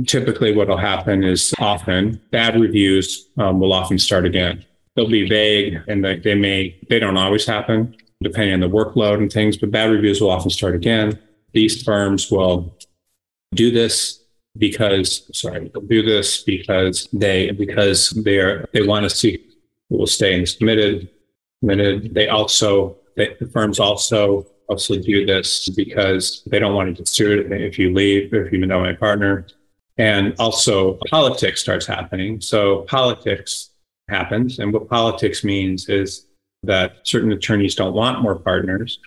typically 0.07 0.55
what 0.55 0.69
will 0.69 0.79
happen 0.79 1.23
is 1.23 1.53
often 1.59 2.19
bad 2.31 2.59
reviews 2.59 3.29
um, 3.37 3.61
will 3.61 3.73
often 3.73 3.99
start 3.99 4.25
again 4.25 4.65
they'll 4.97 5.11
be 5.11 5.29
vague 5.29 5.79
and 5.89 6.03
they, 6.03 6.17
they 6.17 6.35
may 6.35 6.75
they 6.89 6.99
don't 6.99 7.19
always 7.19 7.45
happen 7.45 7.95
depending 8.21 8.55
on 8.55 8.61
the 8.61 8.69
workload 8.69 9.19
and 9.19 9.33
things 9.33 9.57
but 9.57 9.71
bad 9.71 9.91
reviews 9.91 10.21
will 10.21 10.31
often 10.31 10.51
start 10.51 10.75
again 10.75 11.19
these 11.53 11.83
firms 11.83 12.31
will 12.31 12.75
do 13.55 13.71
this 13.71 14.25
because 14.57 15.31
sorry 15.33 15.71
they'll 15.73 15.83
do 15.83 16.03
this 16.03 16.43
because 16.43 17.09
they 17.13 17.51
because 17.53 18.11
they're 18.11 18.69
they 18.73 18.87
want 18.87 19.05
to 19.05 19.11
see 19.11 19.45
who 19.89 19.99
will 19.99 20.07
stay 20.07 20.35
and 20.37 20.49
submitted 20.49 21.09
submitted 21.61 22.15
they 22.15 22.29
also 22.29 22.97
they, 23.17 23.35
the 23.41 23.47
firms 23.47 23.79
also 23.81 24.47
also 24.69 24.99
do 24.99 25.27
this 25.27 25.69
because 25.71 26.43
they 26.47 26.59
don't 26.59 26.75
want 26.75 26.89
to 26.89 26.95
get 26.95 27.09
sued 27.09 27.51
if 27.51 27.79
you 27.79 27.93
leave, 27.93 28.33
if 28.35 28.53
you 28.53 28.65
know 28.65 28.81
my 28.81 28.93
partner. 28.93 29.47
And 29.97 30.35
also 30.39 30.99
politics 31.11 31.61
starts 31.61 31.87
happening. 31.87 32.41
So 32.41 32.83
politics 32.83 33.71
happens. 34.09 34.59
And 34.59 34.73
what 34.73 34.89
politics 34.89 35.43
means 35.43 35.89
is 35.89 36.27
that 36.63 36.97
certain 37.05 37.33
attorneys 37.33 37.75
don't 37.75 37.95
want 37.95 38.21
more 38.23 38.37
partners, 38.37 38.99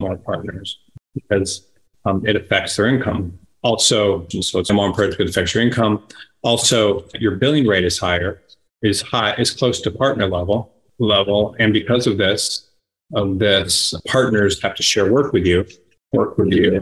more 0.00 0.16
partners, 0.16 0.78
because 1.14 1.66
um, 2.04 2.24
it 2.26 2.36
affects 2.36 2.76
their 2.76 2.86
income. 2.86 3.38
Also, 3.62 4.26
so 4.28 4.58
it's 4.60 4.70
more 4.70 4.86
important 4.86 5.16
to 5.16 5.24
affects 5.24 5.54
your 5.54 5.62
income. 5.62 6.02
Also, 6.42 7.04
your 7.18 7.36
billing 7.36 7.66
rate 7.66 7.84
is 7.84 7.98
higher, 7.98 8.42
is 8.82 9.02
high, 9.02 9.34
is 9.34 9.50
close 9.50 9.80
to 9.80 9.90
partner 9.90 10.28
level 10.28 10.72
level. 10.98 11.54
And 11.58 11.72
because 11.72 12.06
of 12.06 12.18
this, 12.18 12.68
of 13.14 13.38
this, 13.38 13.94
partners 14.06 14.60
have 14.62 14.74
to 14.76 14.82
share 14.82 15.10
work 15.10 15.32
with 15.32 15.46
you, 15.46 15.66
work 16.12 16.38
with 16.38 16.52
you. 16.52 16.80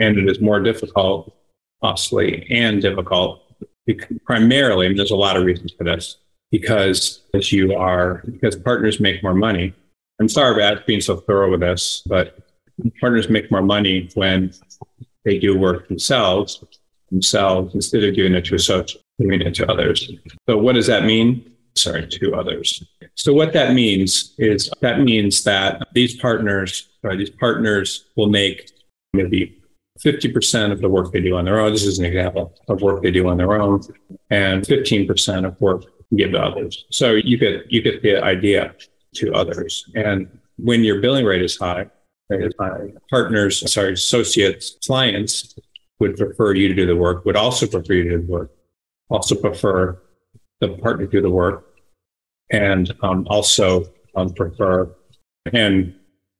And 0.00 0.18
it 0.18 0.28
is 0.28 0.40
more 0.40 0.60
difficult, 0.60 1.34
costly, 1.82 2.46
and 2.50 2.82
difficult. 2.82 3.40
Primarily, 4.24 4.86
and 4.86 4.98
there's 4.98 5.10
a 5.10 5.16
lot 5.16 5.36
of 5.36 5.44
reasons 5.44 5.72
for 5.72 5.84
this, 5.84 6.18
because 6.52 7.22
as 7.34 7.50
you 7.50 7.74
are, 7.74 8.22
because 8.26 8.54
partners 8.54 9.00
make 9.00 9.22
more 9.22 9.34
money. 9.34 9.74
I'm 10.20 10.28
sorry 10.28 10.62
about 10.62 10.86
being 10.86 11.00
so 11.00 11.16
thorough 11.16 11.50
with 11.50 11.60
this, 11.60 12.02
but 12.06 12.38
partners 13.00 13.28
make 13.28 13.50
more 13.50 13.62
money 13.62 14.10
when 14.14 14.52
they 15.24 15.38
do 15.38 15.58
work 15.58 15.88
themselves, 15.88 16.62
themselves 17.10 17.74
instead 17.74 18.04
of 18.04 18.14
doing 18.14 18.34
it 18.34 18.44
to 18.44 18.54
associates, 18.54 19.02
doing 19.18 19.40
it 19.40 19.54
to 19.56 19.70
others. 19.70 20.12
So 20.48 20.58
what 20.58 20.74
does 20.74 20.86
that 20.86 21.04
mean? 21.04 21.50
Sorry, 21.74 22.06
to 22.06 22.34
others. 22.34 22.84
So 23.14 23.32
what 23.32 23.54
that 23.54 23.72
means 23.72 24.34
is 24.38 24.70
that 24.82 25.00
means 25.00 25.42
that 25.44 25.88
these 25.94 26.16
partners, 26.16 26.90
sorry, 27.00 27.16
these 27.16 27.30
partners 27.30 28.04
will 28.14 28.28
make 28.28 28.70
maybe 29.14 29.58
50% 30.04 30.72
of 30.72 30.80
the 30.82 30.88
work 30.88 31.12
they 31.12 31.20
do 31.20 31.36
on 31.36 31.46
their 31.46 31.60
own. 31.60 31.72
This 31.72 31.84
is 31.84 31.98
an 31.98 32.04
example 32.04 32.54
of 32.68 32.82
work 32.82 33.02
they 33.02 33.10
do 33.10 33.28
on 33.28 33.38
their 33.38 33.54
own, 33.60 33.80
and 34.30 34.64
15% 34.64 35.46
of 35.46 35.58
work 35.60 35.84
give 36.16 36.32
to 36.32 36.40
others. 36.40 36.84
So 36.90 37.12
you 37.12 37.38
could 37.38 37.64
you 37.68 37.82
get 37.82 38.02
the 38.02 38.22
idea 38.22 38.74
to 39.16 39.32
others. 39.32 39.90
And 39.94 40.28
when 40.56 40.84
your 40.84 41.00
billing 41.00 41.24
rate 41.24 41.42
is 41.42 41.56
high, 41.56 41.86
partners, 43.10 43.72
sorry, 43.72 43.92
associates, 43.94 44.76
clients 44.84 45.54
would 45.98 46.16
prefer 46.16 46.54
you 46.54 46.68
to 46.68 46.74
do 46.74 46.86
the 46.86 46.96
work, 46.96 47.24
would 47.24 47.36
also 47.36 47.66
prefer 47.66 47.94
you 47.94 48.04
to 48.04 48.10
do 48.10 48.26
the 48.26 48.32
work, 48.32 48.50
also 49.08 49.34
prefer 49.34 50.00
the 50.60 50.68
partner 50.78 51.06
to 51.06 51.10
do 51.10 51.22
the 51.22 51.30
work, 51.30 51.74
and 52.50 52.92
um, 53.02 53.26
also 53.28 53.84
um, 54.14 54.32
prefer, 54.32 54.90
and 55.52 55.94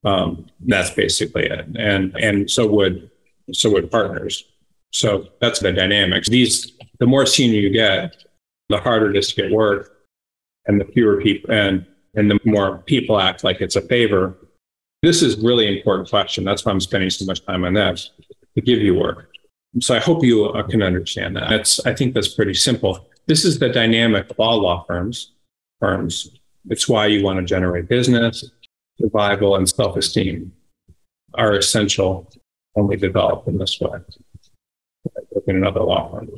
um, 0.05 0.47
that's 0.61 0.91
basically 0.91 1.47
it. 1.47 1.67
And 1.77 2.17
and 2.17 2.51
so 2.51 2.67
would 2.67 3.11
so 3.53 3.71
would 3.71 3.91
partners. 3.91 4.45
So 4.91 5.29
that's 5.41 5.61
the 5.61 5.73
dynamics. 5.73 6.29
These 6.29 6.73
the 6.99 7.07
more 7.07 7.27
senior 7.27 7.61
you 7.61 7.71
get, 7.71 8.25
the 8.69 8.79
harder 8.79 9.11
it 9.11 9.17
is 9.17 9.33
to 9.33 9.43
get 9.43 9.53
work, 9.53 9.97
and 10.67 10.81
the 10.81 10.85
fewer 10.87 11.21
people 11.21 11.51
and 11.51 11.87
and 12.15 12.31
the 12.31 12.39
more 12.45 12.79
people 12.79 13.19
act 13.19 13.43
like 13.43 13.61
it's 13.61 13.77
a 13.77 13.81
favor 13.83 14.37
this 15.03 15.21
is 15.21 15.37
really 15.39 15.79
important 15.79 16.09
question. 16.09 16.45
That's 16.45 16.65
why 16.65 16.71
I'm 16.71 16.81
spending 16.81 17.11
so 17.11 17.25
much 17.25 17.45
time 17.45 17.65
on 17.65 17.75
that 17.75 17.97
to 18.55 18.61
give 18.61 18.79
you 18.79 18.95
work. 18.95 19.31
So 19.81 19.97
I 19.97 19.99
hope 19.99 20.23
you 20.23 20.47
uh, 20.47 20.63
can 20.63 20.83
understand 20.83 21.35
that. 21.37 21.49
That's, 21.49 21.85
I 21.85 21.95
think 21.95 22.15
that's 22.15 22.29
pretty 22.29 22.55
simple. 22.55 23.09
This 23.27 23.45
is 23.45 23.59
the 23.59 23.69
dynamic 23.69 24.31
of 24.31 24.39
all 24.39 24.63
law 24.63 24.85
firms. 24.87 25.33
Firms. 25.81 26.39
It's 26.71 26.89
why 26.89 27.07
you 27.07 27.25
want 27.25 27.41
to 27.41 27.45
generate 27.45 27.89
business, 27.89 28.49
survival, 29.01 29.57
and 29.57 29.69
self-esteem 29.69 30.53
are 31.35 31.55
essential 31.55 32.31
only 32.77 32.97
developed 32.97 33.49
in 33.49 33.59
this 33.59 33.81
way. 33.81 33.99
In 35.49 35.57
another 35.57 35.81
law 35.81 36.13
firm. 36.13 36.29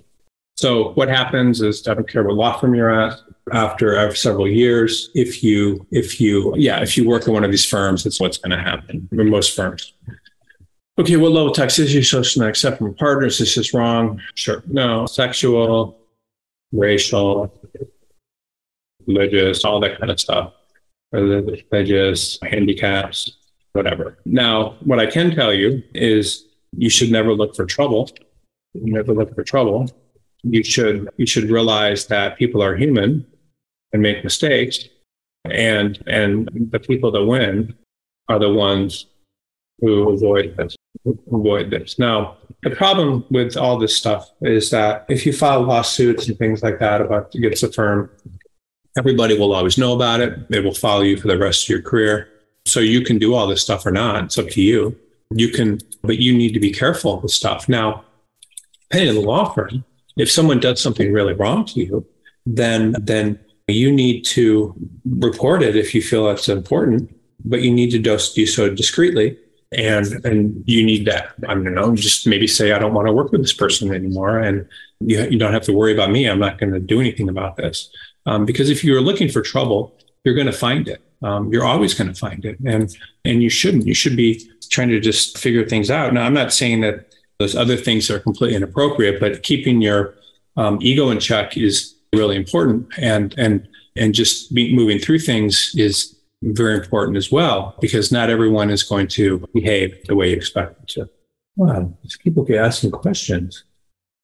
So 0.57 0.93
what 0.93 1.09
happens 1.09 1.61
is 1.63 1.87
I 1.89 1.95
don't 1.95 2.09
care 2.09 2.23
what 2.23 2.35
law 2.35 2.59
firm 2.59 2.75
you're 2.75 2.91
at. 2.91 3.19
After 3.53 4.15
several 4.15 4.49
years, 4.49 5.11
if 5.15 5.43
you 5.43 5.87
if 5.91 6.21
you 6.21 6.55
yeah 6.57 6.81
if 6.81 6.97
you 6.97 7.07
work 7.07 7.27
in 7.27 7.35
one 7.35 7.45
of 7.45 7.51
these 7.51 7.65
firms, 7.65 8.05
that's 8.05 8.21
what's 8.21 8.39
going 8.39 8.53
to 8.53 8.63
happen 8.63 9.09
in 9.13 9.29
most 9.29 9.55
firms. 9.55 9.93
Okay, 10.99 11.17
what 11.17 11.33
level 11.33 11.51
of 11.51 11.57
taxation 11.57 12.03
social 12.05 12.41
not 12.41 12.49
accept 12.49 12.79
from 12.79 12.95
partners? 12.95 13.39
This 13.39 13.57
is 13.57 13.75
wrong. 13.75 14.21
Sure, 14.35 14.63
no. 14.69 15.07
Sexual, 15.07 15.99
racial, 16.73 17.53
religious, 19.07 19.65
all 19.65 19.81
that 19.81 19.99
kind 19.99 20.11
of 20.11 20.21
stuff. 20.21 20.53
Religious, 21.13 22.39
handicaps, 22.43 23.37
whatever. 23.73 24.19
Now, 24.25 24.77
what 24.85 25.01
I 25.01 25.07
can 25.07 25.35
tell 25.35 25.53
you 25.53 25.83
is 25.95 26.47
you 26.77 26.89
should 26.89 27.11
never 27.11 27.35
look 27.35 27.55
for 27.57 27.67
trouble. 27.67 28.09
Never 28.75 29.13
look 29.13 29.35
for 29.35 29.43
trouble 29.43 29.91
you 30.45 30.63
should 30.63 31.09
you 31.17 31.27
should 31.27 31.51
realize 31.51 32.07
that 32.07 32.37
people 32.37 32.63
are 32.63 32.77
human 32.77 33.27
and 33.93 34.03
make 34.03 34.25
mistakes 34.25 34.89
and 35.45 36.03
and 36.07 36.49
the 36.71 36.79
people 36.79 37.11
that 37.11 37.25
win 37.25 37.75
are 38.29 38.39
the 38.39 38.53
ones 38.53 39.07
who 39.81 40.11
avoid 40.11 40.57
this 40.57 40.77
avoid 41.33 41.71
this. 41.71 41.99
Now 41.99 42.37
the 42.63 42.71
problem 42.71 43.25
with 43.31 43.57
all 43.57 43.79
this 43.79 43.97
stuff 43.97 44.31
is 44.43 44.71
that 44.71 45.05
if 45.09 45.27
you 45.27 45.33
file 45.33 45.63
lawsuits 45.63 46.29
and 46.29 46.39
things 46.39 46.63
like 46.63 46.79
that 46.79 47.01
about 47.01 47.35
against 47.35 47.63
a 47.63 47.73
firm 47.73 48.11
everybody 48.97 49.37
will 49.37 49.53
always 49.53 49.77
know 49.77 49.93
about 49.95 50.21
it. 50.21 50.49
They 50.51 50.61
will 50.61 50.75
follow 50.75 51.03
you 51.03 51.17
for 51.17 51.27
the 51.27 51.37
rest 51.37 51.65
of 51.65 51.69
your 51.69 51.83
career. 51.83 52.29
So 52.65 52.81
you 52.81 53.03
can 53.03 53.19
do 53.19 53.35
all 53.35 53.47
this 53.47 53.61
stuff 53.61 53.85
or 53.85 53.91
not. 53.91 54.25
It's 54.25 54.39
up 54.39 54.49
to 54.51 54.63
you. 54.63 54.99
You 55.31 55.49
can 55.49 55.81
but 56.03 56.19
you 56.19 56.37
need 56.37 56.53
to 56.55 56.61
be 56.61 56.73
careful 56.73 57.21
with 57.21 57.33
stuff. 57.33 57.69
Now 57.69 58.05
depending 58.91 59.17
on 59.17 59.23
the 59.23 59.29
law 59.29 59.53
firm 59.53 59.85
if 60.17 60.31
someone 60.31 60.61
does 60.61 60.81
something 60.81 61.13
really 61.13 61.33
wrong 61.33 61.65
to 61.67 61.81
you, 61.81 62.07
then 62.47 62.95
then 62.99 63.39
you 63.69 63.91
need 63.91 64.25
to 64.25 64.75
report 65.05 65.63
it 65.63 65.77
if 65.77 65.95
you 65.95 66.03
feel 66.03 66.27
that's 66.27 66.49
important, 66.49 67.15
but 67.45 67.63
you 67.63 67.73
need 67.73 67.91
to 67.91 67.99
do 67.99 68.19
so 68.19 68.69
discreetly. 68.75 69.39
And 69.73 70.25
and 70.25 70.63
you 70.67 70.85
need 70.85 71.07
that. 71.07 71.35
I 71.49 71.55
don't 71.55 71.75
know, 71.75 71.97
just 71.97 72.27
maybe 72.29 72.47
say, 72.47 72.73
I 72.73 72.79
don't 72.79 72.95
want 72.95 73.09
to 73.09 73.13
work 73.13 73.33
with 73.33 73.41
this 73.41 73.53
person 73.53 73.93
anymore. 73.93 74.39
And 74.39 74.69
you, 75.01 75.25
you 75.25 75.39
don't 75.39 75.53
have 75.53 75.65
to 75.65 75.73
worry 75.73 75.93
about 75.93 76.11
me. 76.11 76.29
I'm 76.29 76.39
not 76.39 76.59
going 76.59 76.73
to 76.73 76.79
do 76.79 77.01
anything 77.01 77.29
about 77.29 77.57
this. 77.57 77.91
Um, 78.27 78.47
because 78.47 78.71
if 78.71 78.85
you're 78.85 79.01
looking 79.01 79.29
for 79.29 79.43
trouble, 79.43 79.99
you're 80.23 80.35
going 80.35 80.47
to 80.47 80.53
find 80.53 80.87
it. 80.87 81.03
Um, 81.23 81.53
you're 81.53 81.65
always 81.65 81.93
going 81.93 82.13
to 82.13 82.15
find 82.15 82.45
it. 82.45 82.57
And 82.65 82.95
and 83.25 83.43
you 83.43 83.51
shouldn't. 83.51 83.87
You 83.87 83.95
should 83.95 84.17
be 84.17 84.49
trying 84.71 84.91
to 84.91 85.01
just 85.01 85.39
figure 85.39 85.67
things 85.67 85.91
out. 85.91 86.13
Now, 86.13 86.25
I'm 86.25 86.35
not 86.35 86.53
saying 86.53 86.83
that 86.83 87.14
those 87.45 87.55
other 87.55 87.77
things 87.77 88.11
are 88.11 88.19
completely 88.19 88.57
inappropriate, 88.57 89.21
but 89.21 89.43
keeping 89.43 89.83
your 89.83 90.15
um, 90.57 90.79
ego 90.81 91.11
in 91.11 91.21
check 91.21 91.57
is 91.57 91.95
really 92.15 92.37
important, 92.37 92.87
and 92.97 93.35
and 93.37 93.69
and 93.97 94.15
just 94.15 94.53
moving 94.53 94.99
through 94.99 95.19
things 95.19 95.75
is 95.77 96.17
very 96.43 96.75
important 96.75 97.17
as 97.17 97.31
well 97.31 97.75
because 97.81 98.11
not 98.11 98.31
everyone 98.31 98.71
is 98.71 98.83
going 98.83 99.09
to 99.09 99.47
behave 99.55 99.95
the 100.07 100.17
way 100.17 100.31
you 100.31 100.37
expect 100.37 100.77
them 100.77 100.87
to. 100.89 101.11
Wow, 101.57 101.93
these 102.03 102.17
people 102.17 102.45
keep 102.45 102.57
asking 102.57 102.91
questions. 102.91 103.65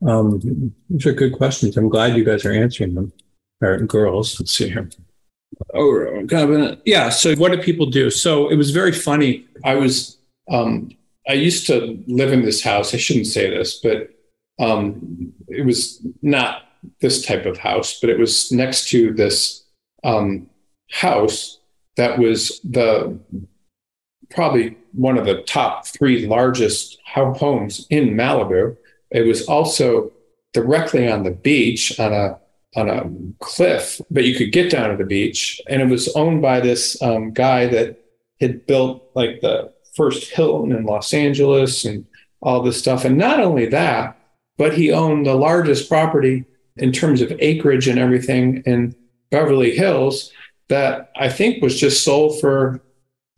Um, 0.07 0.73
these 0.89 1.07
are 1.07 1.13
good 1.13 1.35
questions. 1.35 1.77
I'm 1.77 1.91
glad 1.91 2.17
you 2.17 2.25
guys 2.25 2.45
are 2.47 2.53
answering 2.53 2.95
them. 2.95 3.13
Right, 3.61 3.87
girls, 3.87 4.41
let's 4.41 4.53
see 4.53 4.71
here. 4.71 4.89
Oh, 5.75 6.79
yeah. 6.87 7.11
So, 7.11 7.37
what 7.37 7.53
do 7.53 7.59
people 7.59 7.87
do? 7.87 8.09
So, 8.09 8.49
it 8.49 8.57
was 8.57 8.71
very 8.71 8.93
funny. 8.93 9.47
I 9.63 9.75
was 9.75 10.19
um, 10.51 10.91
I 11.29 11.35
used 11.35 11.67
to 11.67 12.03
live 12.07 12.33
in 12.33 12.43
this 12.43 12.63
house. 12.63 12.95
I 12.95 12.97
shouldn't 12.97 13.27
say 13.27 13.51
this, 13.51 13.81
but 13.83 14.11
um, 14.59 15.33
it 15.49 15.65
was 15.65 16.05
not 16.23 16.63
this 17.01 17.25
type 17.25 17.47
of 17.47 17.59
house, 17.59 17.99
but 18.01 18.11
it 18.11 18.19
was 18.19 18.51
next 18.53 18.89
to 18.91 19.13
this 19.13 19.65
um, 20.05 20.49
house 20.91 21.59
that 21.97 22.19
was 22.19 22.61
the 22.65 23.19
probably 24.31 24.77
one 24.93 25.19
of 25.19 25.27
the 25.27 25.43
top 25.43 25.87
three 25.87 26.27
largest 26.27 26.99
homes 27.05 27.87
in 27.91 28.11
Malibu. 28.11 28.77
It 29.11 29.27
was 29.27 29.47
also 29.47 30.13
directly 30.53 31.11
on 31.11 31.25
the 31.25 31.31
beach 31.31 31.99
on 31.99 32.13
a 32.13 32.39
on 32.77 32.89
a 32.89 33.11
cliff, 33.45 34.01
but 34.11 34.25
you 34.25 34.35
could 34.37 34.53
get 34.53 34.71
down 34.71 34.91
to 34.91 34.97
the 34.97 35.05
beach. 35.05 35.61
And 35.69 35.83
it 35.83 35.89
was 35.89 36.09
owned 36.15 36.41
by 36.41 36.61
this 36.61 37.01
um, 37.03 37.33
guy 37.33 37.67
that 37.67 37.99
had 38.41 38.65
built 38.67 39.11
like 39.15 39.41
the 39.41 39.73
first 39.95 40.31
Hilton 40.31 40.73
in 40.73 40.85
Los 40.85 41.13
Angeles 41.13 41.85
and 41.85 42.07
all 42.43 42.63
this 42.63 42.79
stuff. 42.79 43.05
And 43.05 43.19
not 43.19 43.41
only 43.41 43.67
that, 43.67 44.17
but 44.57 44.75
he 44.75 44.93
owned 44.93 45.27
the 45.27 45.35
largest 45.35 45.89
property 45.89 46.45
in 46.77 46.93
terms 46.93 47.21
of 47.21 47.33
acreage 47.39 47.89
and 47.89 47.99
everything 47.99 48.63
in 48.67 48.95
Beverly 49.31 49.77
Hills 49.77 50.33
that 50.69 51.11
I 51.17 51.29
think 51.29 51.63
was 51.63 51.79
just 51.79 52.05
sold 52.05 52.41
for 52.41 52.81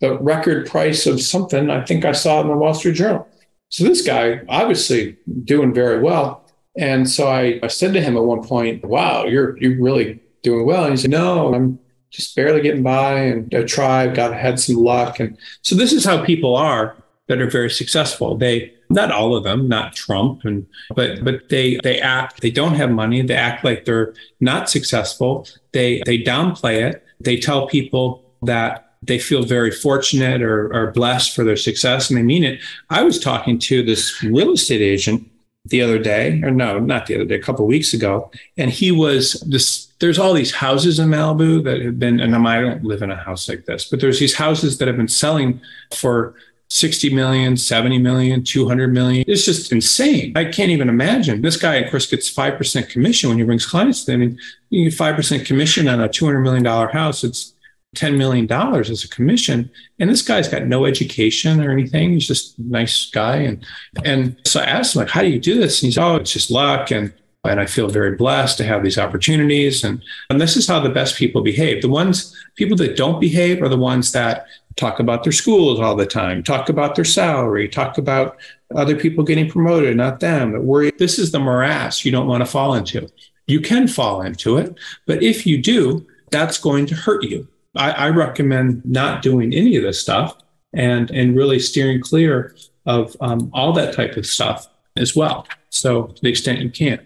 the 0.00 0.18
record 0.18 0.66
price 0.68 1.06
of 1.06 1.20
something 1.20 1.70
I 1.70 1.84
think 1.84 2.04
I 2.04 2.12
saw 2.12 2.40
in 2.40 2.48
the 2.48 2.56
Wall 2.56 2.74
Street 2.74 2.94
Journal. 2.94 3.28
So 3.68 3.84
this 3.84 4.02
guy 4.02 4.40
obviously 4.48 5.16
doing 5.44 5.72
very 5.72 6.00
well. 6.00 6.44
And 6.76 7.08
so 7.08 7.28
I, 7.28 7.60
I 7.62 7.68
said 7.68 7.94
to 7.94 8.00
him 8.00 8.16
at 8.16 8.24
one 8.24 8.42
point, 8.42 8.84
wow, 8.84 9.24
you're 9.24 9.58
you're 9.58 9.80
really 9.80 10.20
doing 10.42 10.66
well. 10.66 10.84
And 10.84 10.92
he 10.92 10.96
said, 10.96 11.10
no, 11.10 11.54
I'm 11.54 11.78
just 12.12 12.36
barely 12.36 12.60
getting 12.60 12.82
by 12.82 13.14
and 13.14 13.52
I 13.54 13.62
tried, 13.62 14.14
got 14.14 14.34
had 14.34 14.60
some 14.60 14.76
luck. 14.76 15.18
And 15.18 15.36
so 15.62 15.74
this 15.74 15.92
is 15.92 16.04
how 16.04 16.24
people 16.24 16.54
are 16.54 16.96
that 17.28 17.40
are 17.40 17.50
very 17.50 17.70
successful. 17.70 18.36
They 18.36 18.72
not 18.90 19.10
all 19.10 19.34
of 19.34 19.44
them, 19.44 19.68
not 19.68 19.94
Trump, 19.94 20.44
and 20.44 20.66
but 20.94 21.24
but 21.24 21.48
they 21.48 21.78
they 21.82 22.00
act 22.00 22.42
they 22.42 22.50
don't 22.50 22.74
have 22.74 22.90
money. 22.90 23.22
They 23.22 23.34
act 23.34 23.64
like 23.64 23.86
they're 23.86 24.14
not 24.40 24.68
successful. 24.68 25.46
They 25.72 26.02
they 26.04 26.18
downplay 26.18 26.82
it. 26.82 27.04
They 27.20 27.38
tell 27.38 27.66
people 27.66 28.22
that 28.42 28.92
they 29.02 29.18
feel 29.18 29.42
very 29.42 29.70
fortunate 29.70 30.42
or, 30.42 30.72
or 30.72 30.92
blessed 30.92 31.34
for 31.34 31.42
their 31.42 31.56
success 31.56 32.08
and 32.08 32.16
they 32.16 32.22
mean 32.22 32.44
it. 32.44 32.60
I 32.88 33.02
was 33.02 33.18
talking 33.18 33.58
to 33.60 33.82
this 33.82 34.22
real 34.22 34.52
estate 34.52 34.80
agent 34.80 35.28
the 35.64 35.82
other 35.82 35.98
day, 35.98 36.40
or 36.42 36.50
no, 36.50 36.78
not 36.78 37.06
the 37.06 37.14
other 37.14 37.24
day, 37.24 37.36
a 37.36 37.42
couple 37.42 37.66
weeks 37.66 37.94
ago, 37.94 38.30
and 38.56 38.70
he 38.70 38.90
was 38.90 39.34
this. 39.48 39.88
There's 40.02 40.18
all 40.18 40.34
these 40.34 40.52
houses 40.52 40.98
in 40.98 41.10
Malibu 41.10 41.62
that 41.62 41.80
have 41.80 41.96
been, 41.96 42.18
and 42.18 42.34
I 42.34 42.60
don't 42.60 42.82
live 42.82 43.02
in 43.02 43.12
a 43.12 43.16
house 43.16 43.48
like 43.48 43.66
this, 43.66 43.84
but 43.88 44.00
there's 44.00 44.18
these 44.18 44.34
houses 44.34 44.78
that 44.78 44.88
have 44.88 44.96
been 44.96 45.06
selling 45.06 45.60
for 45.94 46.34
60 46.70 47.14
million, 47.14 47.56
70 47.56 47.98
million, 47.98 48.42
200 48.42 48.92
million. 48.92 49.24
It's 49.28 49.44
just 49.44 49.70
insane. 49.70 50.32
I 50.34 50.46
can't 50.46 50.72
even 50.72 50.88
imagine. 50.88 51.40
This 51.40 51.56
guy, 51.56 51.76
of 51.76 51.88
course, 51.88 52.06
gets 52.06 52.34
5% 52.34 52.88
commission 52.88 53.28
when 53.28 53.38
he 53.38 53.44
brings 53.44 53.64
clients 53.64 54.04
to 54.06 54.12
him. 54.12 54.22
And 54.22 54.40
you 54.70 54.90
get 54.90 54.98
5% 54.98 55.46
commission 55.46 55.86
on 55.86 56.00
a 56.00 56.08
$200 56.08 56.42
million 56.42 56.64
house. 56.64 57.22
It's 57.22 57.54
$10 57.94 58.16
million 58.16 58.50
as 58.50 59.04
a 59.04 59.08
commission. 59.08 59.70
And 60.00 60.10
this 60.10 60.22
guy's 60.22 60.48
got 60.48 60.64
no 60.66 60.84
education 60.84 61.62
or 61.62 61.70
anything. 61.70 62.10
He's 62.10 62.26
just 62.26 62.58
a 62.58 62.62
nice 62.62 63.08
guy. 63.08 63.36
And, 63.36 63.64
and 64.04 64.36
so 64.44 64.58
I 64.58 64.64
asked 64.64 64.96
him, 64.96 65.02
like, 65.02 65.10
how 65.10 65.20
do 65.20 65.28
you 65.28 65.38
do 65.38 65.60
this? 65.60 65.80
And 65.80 65.86
he's, 65.86 65.98
oh, 65.98 66.16
it's 66.16 66.32
just 66.32 66.50
luck. 66.50 66.90
And, 66.90 67.12
and 67.44 67.60
I 67.60 67.66
feel 67.66 67.88
very 67.88 68.16
blessed 68.16 68.56
to 68.58 68.64
have 68.64 68.82
these 68.82 68.98
opportunities. 68.98 69.82
And, 69.82 70.00
and 70.30 70.40
this 70.40 70.56
is 70.56 70.68
how 70.68 70.78
the 70.78 70.88
best 70.88 71.16
people 71.16 71.42
behave. 71.42 71.82
The 71.82 71.88
ones, 71.88 72.36
people 72.54 72.76
that 72.76 72.96
don't 72.96 73.20
behave 73.20 73.62
are 73.62 73.68
the 73.68 73.76
ones 73.76 74.12
that 74.12 74.46
talk 74.76 75.00
about 75.00 75.24
their 75.24 75.32
schools 75.32 75.80
all 75.80 75.96
the 75.96 76.06
time, 76.06 76.42
talk 76.42 76.68
about 76.68 76.94
their 76.94 77.04
salary, 77.04 77.68
talk 77.68 77.98
about 77.98 78.36
other 78.74 78.96
people 78.96 79.24
getting 79.24 79.50
promoted, 79.50 79.96
not 79.96 80.20
them, 80.20 80.52
that 80.52 80.62
worry. 80.62 80.92
This 80.98 81.18
is 81.18 81.32
the 81.32 81.40
morass 81.40 82.04
you 82.04 82.12
don't 82.12 82.28
want 82.28 82.42
to 82.42 82.50
fall 82.50 82.74
into. 82.74 83.08
You 83.48 83.60
can 83.60 83.88
fall 83.88 84.22
into 84.22 84.56
it, 84.56 84.78
but 85.06 85.22
if 85.22 85.44
you 85.44 85.60
do, 85.60 86.06
that's 86.30 86.58
going 86.58 86.86
to 86.86 86.94
hurt 86.94 87.24
you. 87.24 87.48
I, 87.74 87.90
I 87.90 88.08
recommend 88.10 88.84
not 88.84 89.20
doing 89.20 89.52
any 89.52 89.76
of 89.76 89.82
this 89.82 90.00
stuff 90.00 90.38
and 90.72 91.10
and 91.10 91.36
really 91.36 91.58
steering 91.58 92.00
clear 92.00 92.54
of 92.86 93.16
um, 93.20 93.50
all 93.52 93.72
that 93.72 93.94
type 93.94 94.16
of 94.16 94.26
stuff 94.26 94.68
as 94.96 95.14
well. 95.14 95.46
So 95.70 96.04
to 96.04 96.22
the 96.22 96.28
extent 96.28 96.60
you 96.60 96.70
can. 96.70 97.04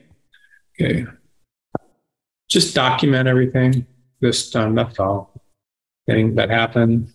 Okay. 0.81 1.05
Just 2.49 2.75
document 2.75 3.29
everything. 3.29 3.87
Just 4.23 4.55
um, 4.57 4.75
that's 4.75 4.99
all. 4.99 5.33
Thing 6.07 6.35
that 6.37 6.51
happened. 6.51 7.13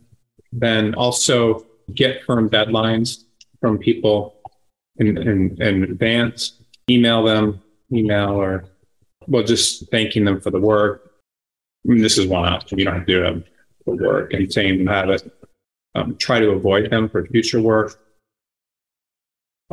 Then 0.52 0.94
also 0.96 1.66
get 1.94 2.24
firm 2.26 2.50
deadlines 2.50 3.24
from 3.62 3.78
people 3.78 4.36
in, 4.98 5.18
in, 5.18 5.62
in 5.62 5.84
advance. 5.84 6.62
Email 6.90 7.24
them, 7.24 7.62
email 7.94 8.32
or 8.32 8.66
well, 9.28 9.44
just 9.44 9.90
thanking 9.92 10.26
them 10.26 10.42
for 10.42 10.50
the 10.50 10.60
work 10.60 11.12
I 11.86 11.92
mean, 11.92 12.02
this 12.02 12.18
is 12.18 12.28
one 12.28 12.48
option. 12.48 12.78
You 12.78 12.86
don't 12.86 12.96
have 12.96 13.06
to 13.08 13.34
do 13.34 13.44
for 13.86 13.96
work 13.96 14.34
and 14.34 14.52
saying 14.52 14.86
have 14.88 15.10
it. 15.10 15.32
Um, 15.96 16.16
try 16.18 16.40
to 16.40 16.52
avoid 16.52 16.90
them 16.90 17.10
for 17.10 17.26
future 17.26 17.62
work. 17.62 18.00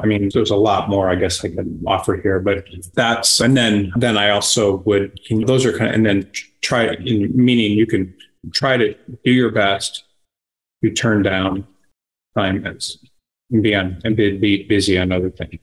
I 0.00 0.06
mean, 0.06 0.30
there's 0.32 0.50
a 0.50 0.56
lot 0.56 0.88
more 0.88 1.10
I 1.10 1.14
guess 1.14 1.44
I 1.44 1.48
can 1.48 1.82
offer 1.86 2.16
here, 2.16 2.40
but 2.40 2.64
that's 2.94 3.40
and 3.40 3.56
then 3.56 3.92
then 3.96 4.16
I 4.16 4.30
also 4.30 4.76
would 4.78 5.18
those 5.46 5.64
are 5.64 5.76
kind 5.76 5.90
of 5.90 5.94
and 5.94 6.06
then 6.06 6.30
try 6.60 6.96
meaning 6.98 7.72
you 7.72 7.86
can 7.86 8.14
try 8.52 8.76
to 8.76 8.94
do 9.24 9.32
your 9.32 9.50
best 9.50 10.04
to 10.82 10.90
turn 10.90 11.22
down 11.22 11.66
assignments 12.34 12.98
and 13.50 13.62
be 13.62 13.74
on 13.74 14.00
and 14.04 14.16
be, 14.16 14.36
be 14.38 14.62
busy 14.64 14.98
on 14.98 15.12
other 15.12 15.30
things. 15.30 15.60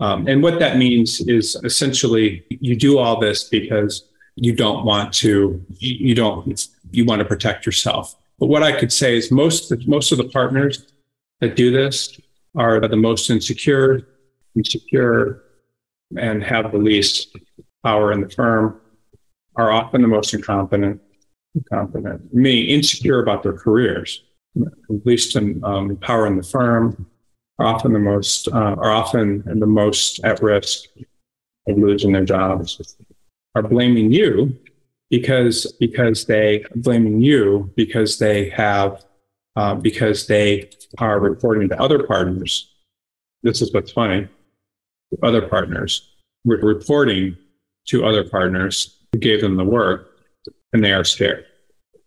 Um, 0.00 0.26
and 0.26 0.42
what 0.42 0.58
that 0.58 0.76
means 0.76 1.20
is 1.20 1.56
essentially 1.64 2.44
you 2.48 2.76
do 2.76 2.98
all 2.98 3.18
this 3.18 3.44
because 3.44 4.06
you 4.36 4.54
don't 4.54 4.84
want 4.84 5.12
to 5.14 5.64
you 5.78 6.14
don't 6.14 6.68
you 6.90 7.04
want 7.04 7.18
to 7.20 7.24
protect 7.24 7.64
yourself 7.64 8.14
but 8.38 8.46
what 8.46 8.62
i 8.62 8.70
could 8.70 8.92
say 8.92 9.16
is 9.16 9.32
most 9.32 9.72
most 9.88 10.12
of 10.12 10.18
the 10.18 10.28
partners 10.28 10.92
that 11.40 11.56
do 11.56 11.70
this 11.70 12.20
are 12.56 12.80
the 12.80 12.96
most 12.96 13.30
insecure 13.30 14.06
insecure 14.56 15.42
and 16.16 16.42
have 16.42 16.72
the 16.72 16.78
least 16.78 17.36
power 17.84 18.12
in 18.12 18.20
the 18.20 18.28
firm 18.30 18.80
are 19.56 19.70
often 19.70 20.02
the 20.02 20.08
most 20.08 20.32
incompetent 20.34 21.00
incompetent. 21.56 22.32
Meaning 22.32 22.68
insecure 22.68 23.20
about 23.20 23.42
their 23.42 23.54
careers. 23.54 24.22
Least 25.04 25.36
in 25.36 25.62
um, 25.64 25.96
power 25.96 26.26
in 26.26 26.36
the 26.36 26.42
firm 26.42 27.06
are 27.58 27.66
often 27.66 27.92
the 27.92 27.98
most 27.98 28.48
uh, 28.48 28.74
are 28.78 28.90
often 28.90 29.42
the 29.46 29.66
most 29.66 30.20
at 30.24 30.42
risk 30.42 30.84
of 31.66 31.78
losing 31.78 32.12
their 32.12 32.24
jobs. 32.24 32.96
Are 33.54 33.62
blaming 33.62 34.12
you 34.12 34.56
because 35.10 35.72
because 35.78 36.24
they 36.26 36.64
blaming 36.76 37.20
you 37.20 37.70
because 37.76 38.18
they 38.18 38.48
have 38.50 39.04
uh, 39.56 39.74
because 39.74 40.26
they 40.26 40.70
are 40.98 41.18
reporting 41.18 41.68
to 41.68 41.80
other 41.80 42.02
partners. 42.02 42.72
This 43.42 43.62
is 43.62 43.72
what's 43.72 43.92
funny. 43.92 44.28
Other 45.22 45.48
partners 45.48 46.14
We're 46.44 46.60
reporting 46.60 47.36
to 47.88 48.04
other 48.04 48.28
partners 48.28 48.98
who 49.12 49.18
gave 49.18 49.40
them 49.40 49.56
the 49.56 49.64
work, 49.64 50.18
and 50.72 50.82
they 50.82 50.92
are 50.92 51.04
scared. 51.04 51.46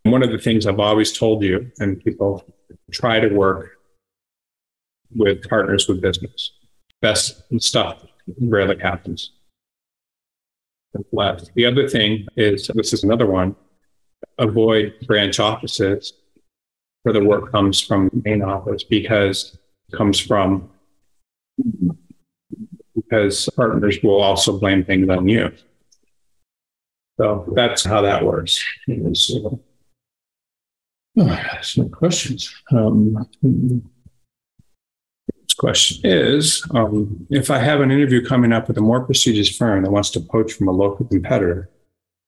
One 0.03 0.23
of 0.23 0.31
the 0.31 0.37
things 0.37 0.67
I've 0.67 0.79
always 0.79 1.17
told 1.17 1.43
you, 1.43 1.71
and 1.79 2.03
people 2.03 2.43
try 2.91 3.19
to 3.19 3.29
work 3.29 3.77
with 5.15 5.47
partners 5.49 5.87
with 5.87 6.01
business. 6.01 6.51
Best 7.01 7.41
stuff 7.59 8.03
rarely 8.39 8.77
happens 8.79 9.31
left. 11.11 11.51
The 11.55 11.65
other 11.65 11.87
thing 11.87 12.27
is 12.35 12.69
this 12.73 12.93
is 12.93 13.03
another 13.03 13.25
one 13.25 13.55
avoid 14.37 14.93
branch 15.07 15.39
offices 15.39 16.13
the 17.13 17.23
work 17.23 17.51
comes 17.51 17.79
from 17.79 18.09
main 18.25 18.41
office 18.41 18.83
because 18.83 19.57
it 19.87 19.95
comes 19.95 20.19
from 20.19 20.69
because 22.95 23.49
partners 23.55 23.99
will 24.03 24.21
also 24.21 24.57
blame 24.57 24.83
things 24.83 25.09
on 25.09 25.27
you. 25.27 25.51
So 27.17 27.51
that's 27.55 27.83
how 27.83 28.01
that 28.01 28.23
works. 28.23 28.63
So, 29.13 29.59
some 31.61 31.89
questions. 31.89 32.53
Um, 32.71 33.27
question 35.59 35.99
is 36.05 36.65
um, 36.73 37.27
if 37.29 37.51
I 37.51 37.59
have 37.59 37.81
an 37.81 37.91
interview 37.91 38.25
coming 38.25 38.53
up 38.53 38.67
with 38.69 38.77
a 38.77 38.81
more 38.81 39.01
prestigious 39.01 39.55
firm 39.55 39.83
that 39.83 39.91
wants 39.91 40.09
to 40.11 40.21
poach 40.21 40.53
from 40.53 40.69
a 40.69 40.71
local 40.71 41.05
competitor, 41.05 41.69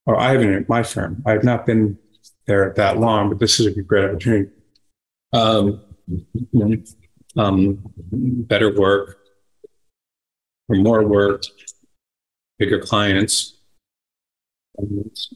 or 0.05 0.19
I 0.19 0.33
have 0.33 0.41
an 0.41 0.65
my 0.67 0.83
firm, 0.83 1.23
I 1.25 1.31
have 1.31 1.43
not 1.43 1.65
been 1.65 1.97
there 2.45 2.73
that 2.75 2.99
long, 2.99 3.29
but 3.29 3.39
this 3.39 3.59
is 3.59 3.65
a 3.65 3.81
great 3.81 4.05
opportunity. 4.05 4.51
Um, 5.33 5.81
um, 7.37 7.79
better 8.03 8.73
work, 8.73 9.17
or 10.67 10.75
more 10.75 11.07
work, 11.07 11.43
bigger 12.59 12.79
clients, 12.79 13.57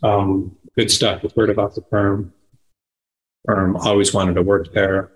um, 0.04 0.56
good 0.78 0.92
stuff. 0.92 1.22
I've 1.24 1.34
heard 1.34 1.50
about 1.50 1.76
the 1.76 1.84
firm. 1.90 2.34
Firm 3.46 3.78
always 3.78 4.14
wanted 4.14 4.36
to 4.36 4.42
work 4.42 4.74
there. 4.74 5.12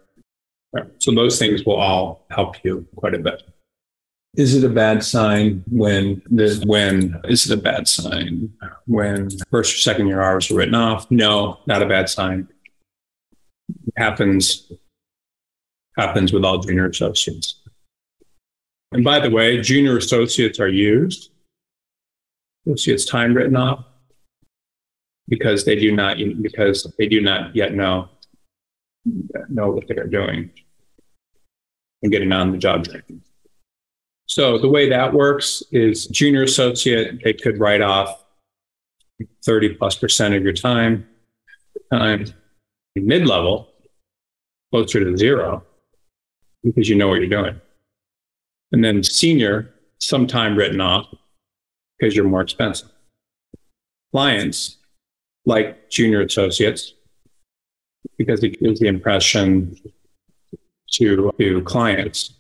So 1.00 1.12
those 1.12 1.40
things 1.40 1.66
will 1.66 1.78
all 1.78 2.26
help 2.30 2.64
you 2.64 2.88
quite 2.96 3.16
a 3.16 3.20
bit. 3.20 3.42
Is 4.36 4.54
it 4.54 4.64
a 4.64 4.70
bad 4.70 5.04
sign 5.04 5.64
when 5.68 6.22
the 6.30 6.64
when 6.68 7.20
is 7.24 7.50
it 7.50 7.58
a 7.58 7.62
bad 7.62 7.88
sign 7.88 8.54
when 8.86 9.30
first 9.50 9.74
or 9.74 9.78
second 9.78 10.08
year 10.08 10.22
hours 10.22 10.52
are 10.52 10.56
written 10.56 10.76
off? 10.76 11.10
No, 11.10 11.60
not 11.66 11.82
a 11.82 11.88
bad 11.88 12.10
sign. 12.10 12.48
Happens 13.98 14.72
happens 15.98 16.32
with 16.32 16.46
all 16.46 16.60
junior 16.60 16.88
associates. 16.88 17.62
And 18.92 19.04
by 19.04 19.20
the 19.20 19.30
way, 19.30 19.60
junior 19.62 19.98
associates 19.98 20.60
are 20.60 20.68
used. 20.68 21.32
You'll 22.66 22.78
see 22.78 22.92
it's 22.92 23.06
time 23.06 23.34
written 23.34 23.56
off 23.56 23.86
because 25.28 25.66
they 25.66 25.76
do 25.76 25.96
not 25.96 26.18
because 26.42 26.92
they 26.98 27.08
do 27.08 27.22
not 27.22 27.56
yet 27.56 27.74
know 27.74 28.10
know 29.50 29.70
what 29.70 29.88
they 29.88 29.96
are 29.96 30.08
doing 30.08 30.52
and 32.02 32.12
getting 32.12 32.32
on 32.32 32.52
the 32.52 32.58
job 32.58 32.86
training. 32.86 33.22
So 34.28 34.58
the 34.58 34.70
way 34.70 34.90
that 34.90 35.14
works 35.14 35.64
is 35.72 36.06
junior 36.08 36.44
associate, 36.44 37.24
they 37.24 37.34
could 37.34 37.60
write 37.60 37.82
off 37.82 38.24
30 39.44 39.76
plus 39.76 39.96
percent 39.96 40.36
of 40.36 40.44
your 40.44 40.54
time. 40.54 41.08
Time 41.92 42.26
mid 42.96 43.26
level, 43.26 43.70
closer 44.72 45.04
to 45.04 45.18
zero, 45.18 45.64
because 46.64 46.90
you 46.90 46.96
know 46.96 47.08
what 47.08 47.20
you're 47.20 47.30
doing. 47.30 47.60
And 48.72 48.84
then 48.84 49.04
senior, 49.04 49.74
some 50.00 50.28
time 50.28 50.56
written 50.56 50.80
off 50.80 51.08
because 51.98 52.16
you're 52.16 52.28
more 52.28 52.42
expensive. 52.42 52.90
Clients, 54.12 54.78
like 55.46 55.90
junior 55.90 56.22
associates, 56.22 56.94
because 58.18 58.44
it 58.44 58.60
gives 58.60 58.80
the 58.80 58.88
impression 58.88 59.76
to, 60.94 61.32
to 61.40 61.62
clients 61.64 62.36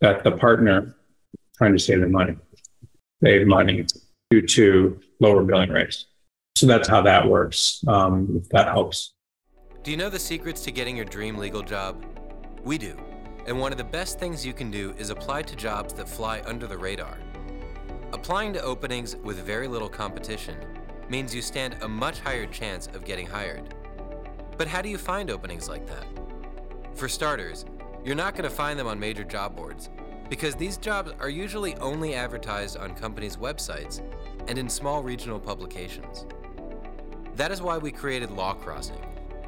that 0.00 0.24
the 0.24 0.32
partner 0.32 0.96
trying 1.56 1.72
to 1.72 1.78
save 1.78 2.00
their 2.00 2.08
money, 2.08 2.36
save 3.22 3.46
money 3.46 3.86
due 4.30 4.42
to 4.46 5.00
lower 5.20 5.42
billing 5.42 5.70
rates. 5.70 6.06
So 6.56 6.66
that's 6.66 6.88
how 6.88 7.02
that 7.02 7.28
works, 7.28 7.84
um, 7.86 8.42
that 8.50 8.68
helps. 8.68 9.12
Do 9.82 9.90
you 9.90 9.96
know 9.96 10.10
the 10.10 10.18
secrets 10.18 10.60
to 10.64 10.70
getting 10.70 10.94
your 10.94 11.06
dream 11.06 11.38
legal 11.38 11.62
job? 11.62 12.04
We 12.62 12.76
do. 12.76 12.98
and 13.46 13.58
one 13.58 13.72
of 13.72 13.78
the 13.78 13.84
best 13.84 14.18
things 14.18 14.44
you 14.44 14.52
can 14.52 14.70
do 14.70 14.94
is 14.98 15.08
apply 15.08 15.40
to 15.42 15.56
jobs 15.56 15.94
that 15.94 16.06
fly 16.06 16.42
under 16.44 16.66
the 16.66 16.76
radar. 16.76 17.16
Applying 18.12 18.52
to 18.52 18.62
openings 18.62 19.16
with 19.16 19.38
very 19.38 19.66
little 19.66 19.88
competition 19.88 20.56
means 21.08 21.34
you 21.34 21.40
stand 21.40 21.76
a 21.80 21.88
much 21.88 22.20
higher 22.20 22.44
chance 22.44 22.88
of 22.88 23.06
getting 23.06 23.26
hired. 23.26 23.74
But 24.58 24.68
how 24.68 24.82
do 24.82 24.90
you 24.90 24.98
find 24.98 25.30
openings 25.30 25.70
like 25.70 25.86
that? 25.86 26.04
For 26.94 27.08
starters, 27.08 27.64
you're 28.04 28.14
not 28.14 28.34
going 28.34 28.48
to 28.48 28.54
find 28.54 28.78
them 28.78 28.86
on 28.86 29.00
major 29.00 29.24
job 29.24 29.56
boards 29.56 29.88
because 30.28 30.54
these 30.54 30.76
jobs 30.76 31.12
are 31.18 31.30
usually 31.30 31.74
only 31.76 32.14
advertised 32.14 32.76
on 32.76 32.94
companies' 32.94 33.38
websites 33.38 34.02
and 34.46 34.58
in 34.58 34.68
small 34.68 35.02
regional 35.02 35.40
publications. 35.40 36.26
That 37.36 37.50
is 37.50 37.62
why 37.62 37.78
we 37.78 37.90
created 37.90 38.30
Law 38.30 38.52
Crossing, 38.52 39.00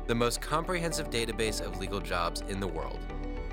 the 0.07 0.15
most 0.15 0.41
comprehensive 0.41 1.11
database 1.11 1.61
of 1.61 1.79
legal 1.79 2.01
jobs 2.01 2.43
in 2.49 2.61
the 2.61 2.67
world. 2.67 2.99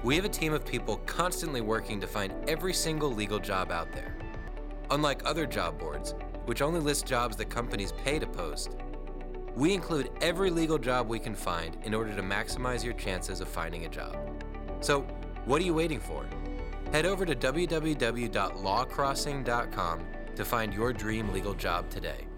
We 0.03 0.15
have 0.15 0.25
a 0.25 0.29
team 0.29 0.53
of 0.53 0.65
people 0.65 0.97
constantly 1.05 1.61
working 1.61 1.99
to 2.01 2.07
find 2.07 2.33
every 2.47 2.73
single 2.73 3.11
legal 3.11 3.39
job 3.39 3.71
out 3.71 3.91
there. 3.91 4.15
Unlike 4.91 5.23
other 5.25 5.45
job 5.45 5.77
boards, 5.77 6.15
which 6.45 6.61
only 6.61 6.79
list 6.79 7.05
jobs 7.05 7.35
that 7.37 7.49
companies 7.49 7.91
pay 8.03 8.17
to 8.17 8.27
post, 8.27 8.77
we 9.55 9.73
include 9.73 10.09
every 10.21 10.49
legal 10.49 10.77
job 10.77 11.09
we 11.09 11.19
can 11.19 11.35
find 11.35 11.77
in 11.83 11.93
order 11.93 12.15
to 12.15 12.21
maximize 12.21 12.81
your 12.83 12.93
chances 12.93 13.41
of 13.41 13.49
finding 13.49 13.85
a 13.85 13.89
job. 13.89 14.17
So, 14.79 15.01
what 15.45 15.61
are 15.61 15.65
you 15.65 15.73
waiting 15.73 15.99
for? 15.99 16.25
Head 16.91 17.05
over 17.05 17.25
to 17.25 17.35
www.lawcrossing.com 17.35 19.99
to 20.35 20.45
find 20.45 20.73
your 20.73 20.93
dream 20.93 21.33
legal 21.33 21.53
job 21.53 21.89
today. 21.89 22.28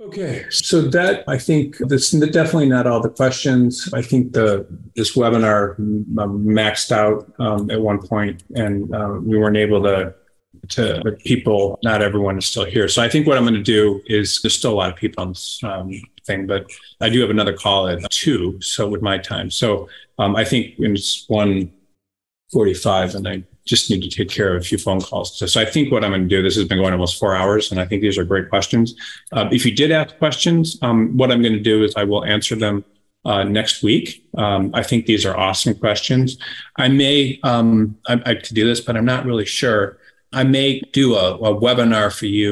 Okay, 0.00 0.44
so 0.50 0.82
that 0.82 1.22
I 1.28 1.38
think 1.38 1.76
this 1.78 2.10
definitely 2.10 2.68
not 2.68 2.88
all 2.88 3.00
the 3.00 3.10
questions. 3.10 3.88
I 3.94 4.02
think 4.02 4.32
the 4.32 4.66
this 4.96 5.14
webinar 5.14 5.78
maxed 5.78 6.90
out 6.90 7.32
um, 7.38 7.70
at 7.70 7.80
one 7.80 8.04
point, 8.04 8.42
and 8.56 8.92
uh, 8.92 9.20
we 9.22 9.38
weren't 9.38 9.56
able 9.56 9.82
to 9.84 10.12
to 10.70 11.16
people. 11.24 11.78
Not 11.84 12.02
everyone 12.02 12.38
is 12.38 12.46
still 12.46 12.64
here, 12.64 12.88
so 12.88 13.02
I 13.02 13.08
think 13.08 13.28
what 13.28 13.38
I'm 13.38 13.44
going 13.44 13.54
to 13.54 13.62
do 13.62 14.00
is 14.06 14.42
there's 14.42 14.56
still 14.56 14.72
a 14.72 14.74
lot 14.74 14.90
of 14.90 14.96
people 14.96 15.22
on 15.22 15.28
this 15.28 15.60
um, 15.62 15.92
thing, 16.26 16.48
but 16.48 16.66
I 17.00 17.08
do 17.08 17.20
have 17.20 17.30
another 17.30 17.56
call 17.56 17.86
at 17.86 18.10
two, 18.10 18.60
so 18.60 18.88
with 18.88 19.00
my 19.00 19.16
time. 19.16 19.48
So 19.48 19.88
um, 20.18 20.34
I 20.34 20.44
think 20.44 20.74
it's 20.78 21.28
one 21.28 21.70
forty-five, 22.54 23.08
and 23.16 23.26
I 23.32 23.34
just 23.72 23.90
need 23.90 24.02
to 24.06 24.12
take 24.18 24.30
care 24.36 24.50
of 24.52 24.56
a 24.62 24.64
few 24.70 24.78
phone 24.86 25.00
calls. 25.08 25.28
So, 25.38 25.46
so 25.46 25.58
I 25.64 25.66
think 25.74 25.90
what 25.92 26.02
I'm 26.04 26.12
going 26.14 26.28
to 26.28 26.34
do, 26.36 26.42
this 26.42 26.56
has 26.60 26.66
been 26.70 26.80
going 26.82 26.94
almost 26.96 27.18
four 27.18 27.34
hours, 27.40 27.64
and 27.70 27.80
I 27.82 27.86
think 27.88 28.02
these 28.02 28.18
are 28.20 28.26
great 28.32 28.48
questions. 28.54 28.86
Uh, 29.36 29.46
if 29.56 29.62
you 29.66 29.72
did 29.82 29.90
ask 30.00 30.10
questions, 30.24 30.64
um, 30.86 30.98
what 31.18 31.28
I'm 31.30 31.42
going 31.46 31.58
to 31.60 31.66
do 31.72 31.76
is 31.86 31.90
I 32.02 32.04
will 32.10 32.24
answer 32.36 32.56
them 32.64 32.76
uh, 33.30 33.42
next 33.58 33.82
week. 33.82 34.06
Um, 34.44 34.62
I 34.80 34.82
think 34.88 35.06
these 35.06 35.24
are 35.28 35.36
awesome 35.46 35.74
questions. 35.86 36.36
I 36.84 36.88
may, 37.02 37.16
um, 37.42 37.96
I, 38.10 38.14
I 38.30 38.34
could 38.34 38.54
do 38.60 38.64
this, 38.70 38.80
but 38.86 38.96
I'm 38.96 39.08
not 39.14 39.24
really 39.24 39.48
sure. 39.60 39.82
I 40.40 40.44
may 40.44 40.80
do 40.92 41.06
a, 41.14 41.26
a 41.36 41.50
webinar 41.64 42.12
for 42.18 42.28
you 42.40 42.50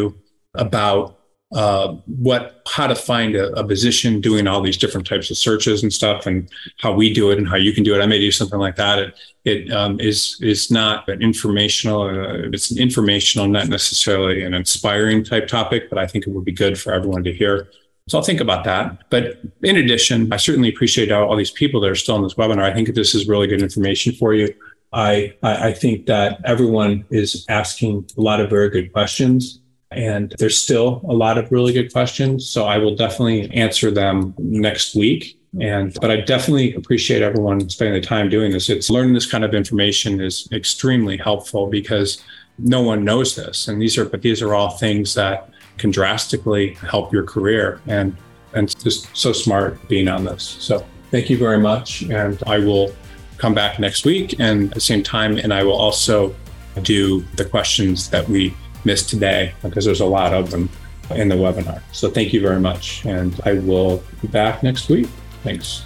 about 0.55 1.19
uh, 1.55 1.97
what 2.07 2.63
how 2.67 2.87
to 2.87 2.95
find 2.95 3.35
a, 3.35 3.53
a, 3.59 3.67
position 3.67 4.21
doing 4.21 4.47
all 4.47 4.63
these 4.63 4.79
different 4.79 5.07
types 5.07 5.31
of 5.31 5.37
searches 5.37 5.83
and 5.83 5.93
stuff 5.93 6.27
and 6.27 6.49
how 6.79 6.93
we 6.93 7.13
do 7.13 7.31
it 7.31 7.37
and 7.37 7.47
how 7.47 7.57
you 7.57 7.73
can 7.75 7.85
do 7.85 7.95
it. 7.95 8.01
I 8.01 8.07
may 8.07 8.19
do 8.19 8.33
something 8.33 8.59
like 8.59 8.77
that. 8.77 8.99
It, 8.99 9.15
it 9.45 9.73
um, 9.73 10.01
is 10.01 10.39
is 10.41 10.71
not 10.71 11.07
an 11.09 11.21
informational 11.21 12.03
uh, 12.03 12.49
it's 12.53 12.71
an 12.71 12.79
informational 12.79 13.49
not 13.49 13.69
necessarily 13.69 14.45
an 14.45 14.55
inspiring 14.55 15.25
type 15.25 15.49
topic 15.49 15.91
but 15.91 15.99
i 15.99 16.07
think 16.07 16.29
it 16.29 16.31
would 16.31 16.45
be 16.45 16.53
good 16.53 16.79
for 16.79 16.93
everyone 16.93 17.25
to 17.25 17.33
hear. 17.33 17.69
So 18.09 18.19
i'll 18.19 18.25
think 18.25 18.41
about 18.41 18.65
that. 18.65 19.11
But 19.11 19.41
in 19.63 19.77
addition 19.77 20.33
i 20.33 20.39
certainly 20.39 20.71
appreciate 20.71 21.13
all, 21.13 21.29
all 21.29 21.37
these 21.37 21.51
people 21.51 21.81
that 21.83 21.91
are 21.91 21.97
still 21.97 22.17
in 22.17 22.23
this 22.23 22.35
webinar. 22.35 22.63
I 22.63 22.73
think 22.73 22.95
this 22.95 23.15
is 23.15 23.29
really 23.29 23.47
good 23.47 23.63
information 23.63 24.15
for 24.15 24.33
you. 24.33 24.55
I, 24.95 25.35
I 25.43 25.73
think 25.73 26.05
that 26.07 26.41
everyone 26.45 27.07
is 27.11 27.47
asking 27.49 28.11
a 28.19 28.21
lot 28.21 28.41
of 28.41 28.51
very 28.51 28.69
good 28.69 28.93
questions 28.93 29.62
and 29.95 30.35
there's 30.39 30.61
still 30.61 31.01
a 31.09 31.13
lot 31.13 31.39
of 31.39 31.51
really 31.51 31.73
good 31.73 31.93
questions. 31.93 32.49
So 32.49 32.65
I 32.65 32.79
will 32.79 32.95
definitely 32.95 33.51
answer 33.51 33.91
them 33.91 34.35
next 34.39 34.95
week. 34.95 35.39
And, 35.61 35.97
but 36.01 36.11
I 36.11 36.21
definitely 36.23 36.75
appreciate 36.75 37.21
everyone 37.21 37.69
spending 37.69 38.01
the 38.01 38.07
time 38.07 38.31
doing 38.31 38.53
this. 38.53 38.71
It's 38.71 38.89
learning 38.89 39.13
this 39.13 39.31
kind 39.31 39.45
of 39.45 39.55
information 39.55 40.21
is 40.21 40.49
extremely 40.51 41.19
helpful 41.19 41.67
because 41.67 42.23
no 42.59 42.83
one 42.83 43.05
knows 43.05 43.35
this. 43.35 43.69
And 43.69 43.81
these 43.81 43.99
are, 43.99 44.05
but 44.05 44.23
these 44.23 44.41
are 44.41 44.55
all 44.55 44.71
things 44.71 45.15
that 45.15 45.51
can 45.77 45.91
drastically 45.91 46.75
help 46.75 47.13
your 47.13 47.25
career. 47.25 47.81
And, 47.87 48.17
and 48.55 48.75
just 48.81 49.15
so 49.15 49.33
smart 49.33 49.87
being 49.89 50.09
on 50.09 50.25
this. 50.25 50.43
So 50.43 50.87
thank 51.11 51.29
you 51.29 51.37
very 51.37 51.59
much. 51.59 52.03
And 52.03 52.43
I 52.47 52.59
will 52.59 52.95
come 53.37 53.55
back 53.55 53.79
next 53.79 54.05
week 54.05 54.39
and 54.39 54.69
at 54.69 54.75
the 54.75 54.81
same 54.81 55.03
time. 55.03 55.37
And 55.37 55.53
I 55.53 55.65
will 55.65 55.77
also 55.77 56.35
do 56.83 57.21
the 57.37 57.45
questions 57.45 58.09
that 58.11 58.27
we 58.29 58.55
missed 58.85 59.11
today 59.11 59.55
because 59.63 59.85
there's 59.85 60.01
a 60.01 60.07
lot 60.07 60.33
of 60.35 60.51
them 60.51 60.69
in 61.11 61.29
the 61.29 61.35
webinar. 61.35 61.83
So 61.93 62.11
thank 62.11 62.33
you 62.33 62.41
very 62.41 62.61
much. 62.61 63.05
And 63.05 63.39
I 63.45 63.55
will 63.55 64.03
be 64.21 64.29
back 64.29 64.63
next 64.63 64.89
week. 64.89 65.09
Thanks. 65.43 65.85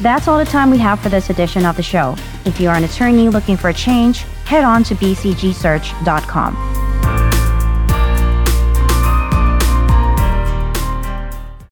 That's 0.00 0.28
all 0.28 0.38
the 0.38 0.44
time 0.44 0.70
we 0.70 0.78
have 0.78 1.00
for 1.00 1.08
this 1.08 1.30
edition 1.30 1.64
of 1.64 1.76
the 1.76 1.82
show. 1.82 2.16
If 2.44 2.60
you 2.60 2.68
are 2.68 2.76
an 2.76 2.84
attorney 2.84 3.28
looking 3.28 3.56
for 3.56 3.70
a 3.70 3.74
change, 3.74 4.20
head 4.44 4.64
on 4.64 4.84
to 4.84 4.94
bcgsearch.com. 4.94 6.85